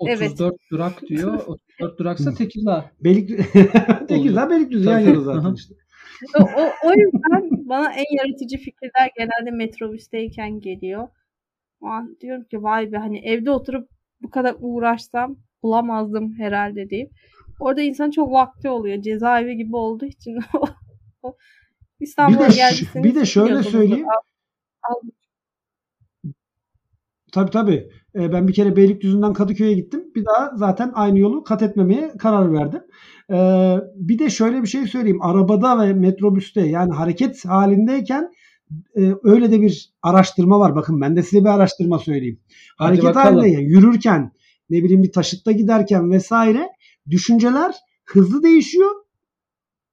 34 0.00 0.40
Evet. 0.52 0.58
durak 0.70 1.02
diyor. 1.08 1.34
34 1.46 1.98
duraksa 1.98 2.34
Tekirdağ. 2.34 2.90
Belik 3.00 3.28
Tekirdağ 4.08 4.50
Beylikdüzü 4.50 4.88
yan 4.88 4.98
yana 4.98 5.20
zaten 5.20 5.54
işte. 5.54 5.74
o, 6.38 6.42
o, 6.42 6.70
o 6.88 6.90
yüzden 6.92 7.68
bana 7.68 7.92
en 7.92 8.16
yaratıcı 8.16 8.56
fikirler 8.56 9.10
genelde 9.18 9.50
metrobüsteyken 9.56 10.60
geliyor. 10.60 11.08
O 11.80 11.86
an 11.86 12.16
diyorum 12.20 12.44
ki 12.44 12.62
vay 12.62 12.92
be 12.92 12.96
hani 12.96 13.18
evde 13.18 13.50
oturup 13.50 13.88
bu 14.22 14.30
kadar 14.30 14.56
uğraşsam 14.60 15.36
bulamazdım 15.62 16.32
herhalde 16.38 16.90
deyip. 16.90 17.10
Orada 17.60 17.82
insan 17.82 18.10
çok 18.10 18.32
vakti 18.32 18.68
oluyor. 18.68 19.02
Cezaevi 19.02 19.56
gibi 19.56 19.76
olduğu 19.76 20.06
için 20.06 20.38
İstanbul'a 22.00 22.40
Bir 22.40 22.46
de 22.48 22.50
ş- 22.52 22.56
geldiyseniz 22.56 23.04
bir 23.04 23.14
de 23.14 23.26
şöyle 23.26 23.62
söyleyeyim. 23.62 24.06
Al- 24.08 24.92
al- 24.94 25.00
Tabii 27.32 27.50
tabii. 27.50 27.90
Ee, 28.14 28.32
ben 28.32 28.48
bir 28.48 28.52
kere 28.52 28.76
Beylikdüzü'nden 28.76 29.32
Kadıköy'e 29.32 29.72
gittim. 29.72 30.04
Bir 30.14 30.24
daha 30.24 30.52
zaten 30.56 30.92
aynı 30.94 31.18
yolu 31.18 31.44
kat 31.44 31.62
etmemeye 31.62 32.12
karar 32.18 32.52
verdim. 32.52 32.82
Ee, 33.32 33.76
bir 33.94 34.18
de 34.18 34.30
şöyle 34.30 34.62
bir 34.62 34.66
şey 34.66 34.86
söyleyeyim. 34.86 35.22
Arabada 35.22 35.78
ve 35.82 35.92
metrobüste 35.92 36.60
yani 36.60 36.92
hareket 36.92 37.44
halindeyken 37.44 38.30
e, 38.96 39.14
öyle 39.22 39.52
de 39.52 39.60
bir 39.60 39.94
araştırma 40.02 40.60
var. 40.60 40.74
Bakın 40.74 41.00
ben 41.00 41.16
de 41.16 41.22
size 41.22 41.40
bir 41.40 41.48
araştırma 41.48 41.98
söyleyeyim. 41.98 42.40
Hareket 42.78 43.04
bakalım. 43.04 43.26
halindeyken, 43.26 43.60
yürürken, 43.60 44.32
ne 44.70 44.84
bileyim 44.84 45.02
bir 45.02 45.12
taşıtta 45.12 45.52
giderken 45.52 46.10
vesaire 46.10 46.68
düşünceler 47.10 47.74
hızlı 48.04 48.42
değişiyor. 48.42 48.90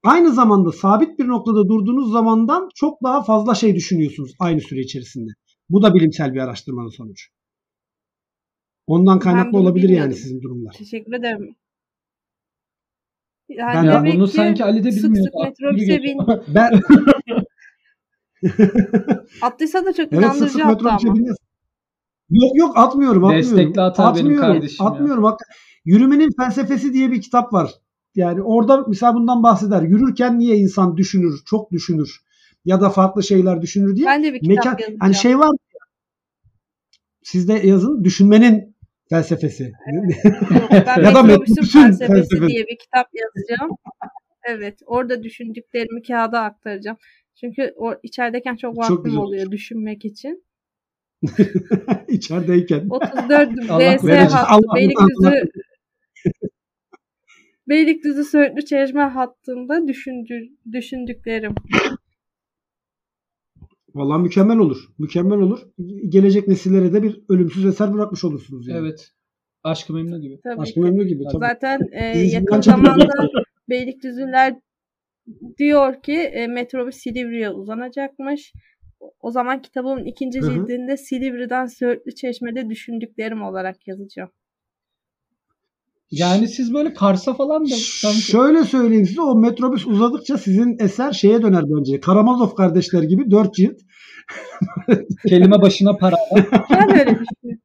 Aynı 0.04 0.34
zamanda 0.34 0.72
sabit 0.72 1.20
bir 1.20 1.28
noktada 1.28 1.68
durduğunuz 1.68 2.12
zamandan 2.12 2.70
çok 2.76 3.04
daha 3.04 3.24
fazla 3.24 3.56
şey 3.56 3.76
düşünüyorsunuz 3.76 4.32
aynı 4.40 4.62
süre 4.62 4.80
içerisinde. 4.80 5.32
Bu 5.70 5.82
da 5.82 5.94
bilimsel 5.94 6.34
bir 6.34 6.40
araştırmanın 6.40 6.90
sonucu. 6.90 7.37
Ondan 8.88 9.20
kaynaklı 9.20 9.58
olabilir 9.58 9.90
yani 9.90 10.16
sizin 10.16 10.42
durumlar. 10.42 10.74
Teşekkür 10.74 11.14
ederim. 11.14 11.56
Ben 13.50 13.84
Yani 13.84 13.88
de 13.88 14.10
Ya 14.10 14.16
bunu 14.16 14.26
ki 14.26 14.32
sanki 14.32 14.64
Ali 14.64 14.84
de 14.84 14.92
sık 14.92 15.04
bilmiyor. 15.04 15.26
sık 15.26 15.34
metrobüse 15.44 16.04
bin, 16.04 16.18
Ben 16.56 16.72
attıysa 19.42 19.86
da 19.86 19.94
çok 19.94 20.14
evet 20.14 20.24
sık 20.24 20.24
inandırıcı 20.24 20.52
sık 20.54 20.66
attı 20.66 20.84
metrobüse 20.84 21.10
ama. 21.10 21.36
Yok 22.30 22.52
yok 22.58 22.78
atmıyorum 22.78 23.24
atmıyorum. 23.24 23.58
Destekli 23.58 23.82
atar 23.82 24.16
benim 24.16 24.26
atmıyorum, 24.26 24.54
kardeşim 24.54 24.86
ya. 24.86 24.92
Atmıyorum. 24.92 25.24
Bak, 25.24 25.40
Yürümenin 25.86 26.30
felsefesi 26.38 26.94
diye 26.94 27.12
bir 27.12 27.22
kitap 27.22 27.54
var. 27.54 27.72
Yani 28.16 28.42
orada 28.42 28.86
mesela 28.88 29.16
bundan 29.16 29.44
bahseder. 29.44 29.82
Yürürken 29.82 30.40
niye 30.40 30.58
insan 30.58 30.98
düşünür, 30.98 31.40
çok 31.46 31.72
düşünür 31.72 32.22
ya 32.66 32.82
da 32.82 32.90
farklı 32.90 33.24
şeyler 33.24 33.62
düşünür 33.62 33.96
diye. 33.96 34.06
Ben 34.08 34.24
de 34.24 34.34
bir 34.34 34.40
kitap 34.40 34.56
Mekan, 34.58 34.72
yazacağım. 34.72 34.98
hani 35.00 35.16
şey 35.16 35.40
var 35.40 35.48
ya, 35.48 35.80
sizde 37.24 37.54
yazın 37.54 38.04
düşünmenin 38.04 38.77
felsefesi. 39.10 39.64
Yok, 39.64 40.04
ben 40.72 41.04
Ya 41.04 41.16
da 41.16 41.24
Metrobüsün 41.24 41.56
felsefesi 41.56 42.08
felsefesi. 42.14 42.48
diye 42.48 42.66
bir 42.68 42.78
kitap 42.78 43.08
yazacağım. 43.14 43.72
Evet, 44.50 44.80
orada 44.86 45.24
düşündüklerimi 45.24 46.02
kağıda 46.02 46.42
aktaracağım. 46.42 46.98
Çünkü 47.40 47.74
o 47.76 47.94
içerideyken 48.04 48.56
çok 48.56 48.76
Çok 48.76 48.78
vaktim 48.78 49.04
güzel. 49.04 49.20
oluyor 49.20 49.52
düşünmek 49.52 50.06
için. 50.06 50.44
İçerideyken. 52.08 52.88
34 52.90 53.70
Allah 53.70 53.98
VS 53.98 54.34
hattı 54.34 54.68
Beylikdüzü 54.76 55.42
Beylikdüzü 57.70 58.24
Söğütlü 58.24 58.66
Çeşme 58.66 59.02
hattında 59.04 59.88
düşündü, 59.88 60.50
düşündüklerim. 60.72 61.56
Vallahi 63.98 64.22
mükemmel 64.22 64.58
olur. 64.58 64.78
Mükemmel 65.00 65.40
olur. 65.40 65.60
Gelecek 66.10 66.48
nesillere 66.48 66.94
de 66.94 67.04
bir 67.04 67.22
ölümsüz 67.30 67.66
eser 67.66 67.94
bırakmış 67.94 68.24
olursunuz. 68.24 68.68
Yani. 68.68 68.80
Evet. 68.80 69.12
Aşkı 69.64 69.94
memnu 69.94 70.22
gibi. 70.22 70.40
Tabii 70.44 70.62
Aşkı 70.62 70.80
memnu 70.80 71.04
gibi. 71.04 71.24
Tabii. 71.32 71.46
Zaten 71.46 71.80
e, 71.92 72.06
yakın 72.18 72.62
zamanda 72.62 73.08
Beylikdüzüler 73.70 74.56
diyor 75.58 76.02
ki 76.02 76.14
e, 76.14 76.48
metrobüs 76.48 76.96
Silivri'ye 76.96 77.50
uzanacakmış. 77.50 78.54
O- 79.20 79.32
zaman 79.32 79.62
kitabımın 79.62 80.06
ikinci 80.06 80.42
cildinde 80.42 80.98
Silivri'den 80.98 81.66
Söğütlü 81.66 82.16
Çeşme'de 82.16 82.70
düşündüklerim 82.70 83.42
olarak 83.44 83.88
yazacağım. 83.88 84.30
Yani 86.12 86.48
siz 86.48 86.74
böyle 86.74 86.94
Kars'a 86.94 87.34
falan 87.34 87.66
da 87.66 87.76
sanki 87.76 88.22
Şöyle 88.22 88.64
söyleyeyim 88.64 89.06
size 89.06 89.22
o 89.22 89.36
metrobüs 89.36 89.88
uzadıkça 89.88 90.38
sizin 90.38 90.78
eser 90.80 91.12
şeye 91.12 91.42
döner 91.42 91.64
bence. 91.68 92.00
Karamazov 92.00 92.56
kardeşler 92.56 93.04
gibi 93.04 93.32
dört 93.32 93.54
cilt. 93.54 93.82
kelime 95.28 95.62
başına 95.62 95.98
para. 95.98 96.16
Ben 96.72 97.00
öyle 97.00 97.20
düşünüyorum. 97.20 97.62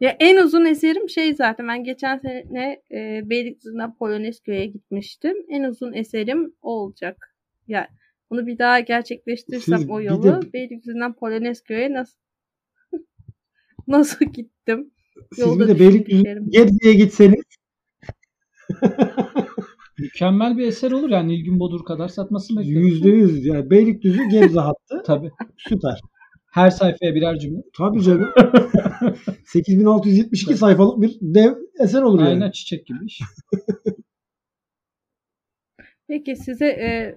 ya 0.00 0.16
en 0.20 0.36
uzun 0.36 0.64
eserim 0.64 1.08
şey 1.08 1.34
zaten 1.34 1.68
ben 1.68 1.84
geçen 1.84 2.18
sene 2.18 2.82
e, 2.92 3.20
Beylikdüzü'nden 3.30 3.94
Polonezköy'e 3.94 4.66
gitmiştim. 4.66 5.36
En 5.48 5.62
uzun 5.62 5.92
eserim 5.92 6.52
o 6.62 6.70
olacak. 6.70 7.34
Yani 7.68 7.86
bunu 8.30 8.46
bir 8.46 8.58
daha 8.58 8.80
gerçekleştirirsem 8.80 9.78
Siz 9.78 9.90
o 9.90 10.00
yolu 10.00 10.42
de- 10.42 10.52
Beylikdüzü'nden 10.52 11.12
Polonezköy'e 11.12 11.92
nasıl 11.92 12.18
nasıl 13.86 14.24
gittim? 14.24 14.90
Siz 15.34 15.60
bir 15.60 15.68
de 15.68 15.78
Beylikdüzü. 15.78 16.22
Gebze'ye 16.48 16.94
gitseniz 16.94 17.42
Mükemmel 19.98 20.58
bir 20.58 20.66
eser 20.66 20.90
olur 20.90 21.10
yani 21.10 21.28
Nilgün 21.32 21.60
Bodur 21.60 21.84
kadar 21.84 22.08
satmasını 22.08 22.60
bekliyorum. 22.60 22.86
yüzde 22.88 23.08
yüz 23.08 23.46
yani 23.46 23.70
Beylikdüzü 23.70 24.28
Gebze 24.28 24.60
hattı 24.60 25.02
Tabii. 25.06 25.30
süper. 25.56 26.00
Her 26.52 26.70
sayfaya 26.70 27.14
birer 27.14 27.38
cümle. 27.38 27.62
Tabii 27.76 28.02
canım. 28.02 28.30
8672 29.46 30.56
sayfalık 30.56 31.02
bir 31.02 31.18
dev 31.22 31.54
eser 31.80 32.02
olur 32.02 32.18
yani. 32.20 32.28
Aynen 32.28 32.50
çiçek 32.50 32.86
gibi 32.86 33.04
iş. 33.06 33.20
Peki 36.08 36.36
size 36.36 36.66
e, 36.66 37.16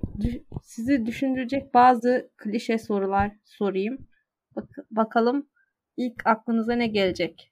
sizi 0.63 1.05
düşündürecek 1.05 1.73
bazı 1.73 2.29
klişe 2.37 2.77
sorular 2.77 3.31
sorayım. 3.45 3.97
Bak- 4.55 4.85
bakalım 4.91 5.47
ilk 5.97 6.27
aklınıza 6.27 6.73
ne 6.73 6.87
gelecek? 6.87 7.50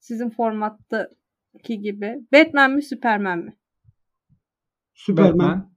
Sizin 0.00 0.30
formattaki 0.30 1.80
gibi. 1.80 2.18
Batman 2.32 2.70
mi 2.70 2.82
Superman 2.82 3.38
mi? 3.38 3.56
Süperman. 4.94 5.32
Batman. 5.32 5.70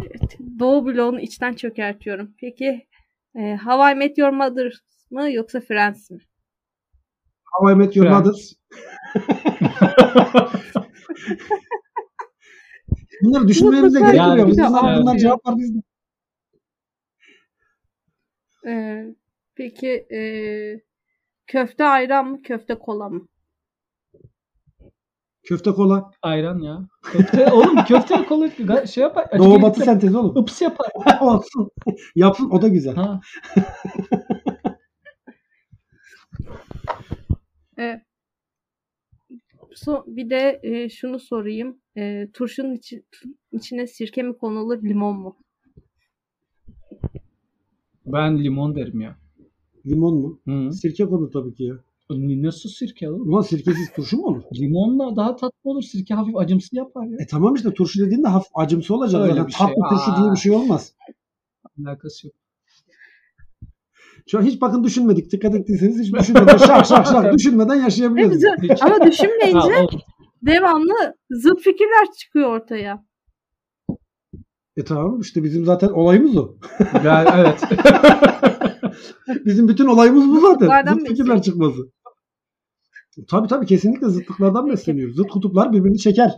Evet, 0.00 0.38
Doğu 0.58 0.86
bloğunu 0.86 1.20
içten 1.20 1.54
çökertiyorum. 1.54 2.34
Peki 2.40 2.86
e, 3.34 3.56
How 3.56 3.92
I 3.92 3.94
Met 3.94 4.18
Your 4.18 4.30
Mother 4.30 4.72
mı 5.10 5.32
yoksa 5.32 5.60
Friends 5.60 6.10
mi? 6.10 6.18
How 7.44 7.72
I 7.72 7.76
Met 7.76 7.96
Your 7.96 8.06
Friends. 8.06 8.26
Mother. 8.26 8.58
Bunları 13.22 13.48
düşünmemize 13.48 14.00
gerek 14.00 14.38
yok. 14.38 14.48
Biz 14.48 14.58
bunlar, 14.58 14.84
anlatıyor. 14.84 15.18
cevaplar 15.18 15.54
bizde. 18.68 18.78
E, 18.80 19.14
peki 19.54 20.06
e, 20.12 20.20
köfte 21.46 21.84
ayran 21.84 22.26
mı 22.30 22.42
köfte 22.42 22.74
kola 22.74 23.08
mı? 23.08 23.28
Köfte 25.42 25.70
kola. 25.70 26.10
Ayran 26.22 26.58
ya. 26.58 26.88
Köfte, 27.02 27.46
oğlum 27.52 27.84
köfte 27.84 28.24
kola 28.24 28.86
şey 28.86 29.02
yapar. 29.02 29.38
Doğu 29.38 29.62
batı 29.62 29.80
sentezi 29.80 30.16
oğlum. 30.16 30.42
Ips 30.42 30.62
yapar. 30.62 30.86
Olsun. 31.20 31.70
Yapsın 32.14 32.50
o 32.50 32.62
da 32.62 32.68
güzel. 32.68 32.94
Ha. 32.94 33.20
E, 37.80 38.00
so, 39.74 40.04
bir 40.06 40.30
de 40.30 40.60
e, 40.62 40.88
şunu 40.88 41.18
sorayım. 41.20 41.80
E, 41.96 42.28
turşunun 42.34 42.74
içi- 42.74 43.02
içine 43.52 43.86
sirke 43.86 44.22
mi 44.22 44.38
konulur 44.38 44.82
limon 44.82 45.16
mu? 45.16 45.36
Ben 48.12 48.44
limon 48.44 48.74
derim 48.74 49.00
ya. 49.00 49.16
Limon 49.86 50.14
mu? 50.14 50.40
Hı. 50.48 50.72
Sirke 50.72 51.04
konu 51.04 51.30
tabii 51.30 51.54
ki 51.54 51.64
ya. 51.64 51.74
Nasıl 52.10 52.68
sirke 52.68 53.10
oğlum? 53.10 53.28
Ulan 53.28 53.40
sirkesiz 53.40 53.92
turşu 53.92 54.16
mu 54.16 54.26
olur? 54.26 54.42
Limonla 54.54 55.16
daha 55.16 55.36
tatlı 55.36 55.70
olur. 55.70 55.82
Sirke 55.82 56.14
hafif 56.14 56.36
acımsı 56.36 56.76
yapar 56.76 57.06
ya. 57.06 57.16
E 57.20 57.26
tamam 57.26 57.54
işte 57.54 57.74
turşu 57.74 58.06
dediğinde 58.06 58.28
hafif 58.28 58.50
acımsı 58.54 58.94
olacak. 58.94 59.20
Öyle 59.22 59.32
Zaten 59.32 59.46
bir 59.46 59.52
şey. 59.52 59.66
tatlı 59.66 59.82
turşu 59.90 60.12
Aa. 60.12 60.20
diye 60.22 60.32
bir 60.32 60.36
şey 60.36 60.52
olmaz. 60.52 60.94
Alakası 61.80 62.26
yok. 62.26 62.36
Şu 64.26 64.38
an 64.38 64.42
hiç 64.42 64.60
bakın 64.60 64.84
düşünmedik. 64.84 65.32
Dikkat 65.32 65.54
ettiyseniz 65.54 65.98
hiç 66.00 66.12
düşünmeden 66.14 66.56
şak 66.56 66.86
şak 66.86 67.06
şak 67.06 67.32
düşünmeden 67.38 67.74
yaşayabiliyoruz. 67.74 68.42
Ama 68.80 69.06
düşünmeyince 69.06 69.98
devamlı 70.42 71.14
zıt 71.30 71.60
fikirler 71.60 72.12
çıkıyor 72.18 72.60
ortaya. 72.60 73.07
E 74.78 74.84
tamam 74.84 75.20
işte 75.20 75.44
bizim 75.44 75.64
zaten 75.64 75.88
olayımız 75.88 76.36
o. 76.36 76.56
Ben, 77.04 77.26
evet. 77.36 77.62
Bizim 79.46 79.68
bütün 79.68 79.86
olayımız 79.86 80.28
bu 80.28 80.40
zaten. 80.40 80.94
Zıt 80.94 81.08
fikirler 81.08 81.42
çıkması. 81.42 81.92
Tabii 83.30 83.48
tabii 83.48 83.66
kesinlikle 83.66 84.08
zıtlıklardan 84.08 84.70
besleniyoruz. 84.70 85.16
Zıt 85.16 85.28
kutuplar 85.28 85.72
birbirini 85.72 85.98
çeker. 85.98 86.32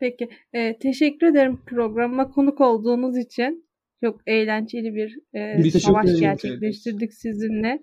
Peki. 0.00 0.28
e, 0.52 0.78
teşekkür 0.78 1.26
ederim 1.26 1.60
programa 1.66 2.30
konuk 2.30 2.60
olduğunuz 2.60 3.18
için. 3.18 3.66
Çok 4.04 4.20
eğlenceli 4.26 4.94
bir 4.94 5.38
e, 5.38 5.64
Biz 5.64 5.82
savaş 5.82 6.20
gerçekleştirdik 6.20 7.14
sizinle. 7.14 7.82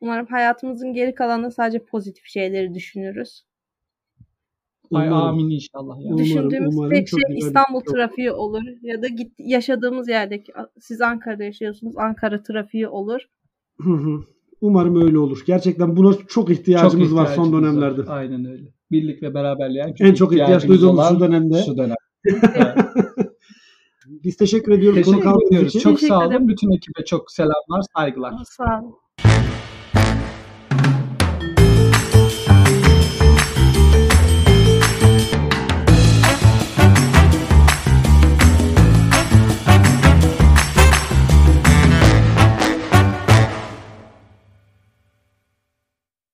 Umarım 0.00 0.26
hayatımızın 0.26 0.92
geri 0.92 1.14
kalanında 1.14 1.50
sadece 1.50 1.78
pozitif 1.78 2.26
şeyleri 2.26 2.74
düşünürüz. 2.74 3.44
Ay 4.92 5.08
amin 5.08 5.50
inşallah 5.50 5.96
ya. 6.00 6.04
Umarım, 6.06 6.18
Düşündüğümüz 6.18 6.74
umarım 6.76 6.90
tek 6.92 7.06
çok 7.06 7.20
şey 7.28 7.38
İstanbul 7.38 7.80
bir- 7.80 7.92
trafiği 7.92 8.32
olur 8.32 8.62
ya 8.82 9.02
da 9.02 9.08
git 9.08 9.32
yaşadığımız 9.38 10.08
yerdeki 10.08 10.52
siz 10.80 11.00
Ankara'da 11.00 11.44
yaşıyorsunuz 11.44 11.94
Ankara 11.98 12.42
trafiği 12.42 12.88
olur. 12.88 13.20
Hı 13.80 13.90
hı. 13.92 14.20
Umarım 14.60 15.02
öyle 15.02 15.18
olur. 15.18 15.42
Gerçekten 15.46 15.96
buna 15.96 16.14
çok 16.28 16.50
ihtiyacımız 16.50 17.14
var 17.14 17.26
son 17.26 17.32
ihtiyacımız 17.32 17.52
var. 17.52 17.62
dönemlerde. 17.80 18.10
Aynen 18.10 18.44
öyle. 18.44 18.64
Birlik 18.90 19.22
ve 19.22 19.34
beraberliğe 19.34 19.94
En 20.00 20.14
çok 20.14 20.32
ihtiyaç 20.32 20.68
duyduğumuz 20.68 21.08
şu 21.08 21.20
dönemde. 21.20 21.62
Şu 21.62 21.76
dönem. 21.76 21.96
Biz 24.24 24.36
teşekkür 24.36 24.72
ediyoruz. 24.72 25.04
Teşekkür 25.04 25.46
ediyoruz. 25.46 25.68
için. 25.68 25.78
Çok 25.80 25.92
Teşekkür 25.94 26.14
sağ 26.14 26.24
ederim. 26.24 26.40
olun. 26.40 26.48
Bütün 26.48 26.70
ekibe 26.70 27.04
çok 27.06 27.30
selamlar, 27.30 27.82
saygılar. 27.96 28.32
Sağ 28.44 28.80
olun. 28.82 28.94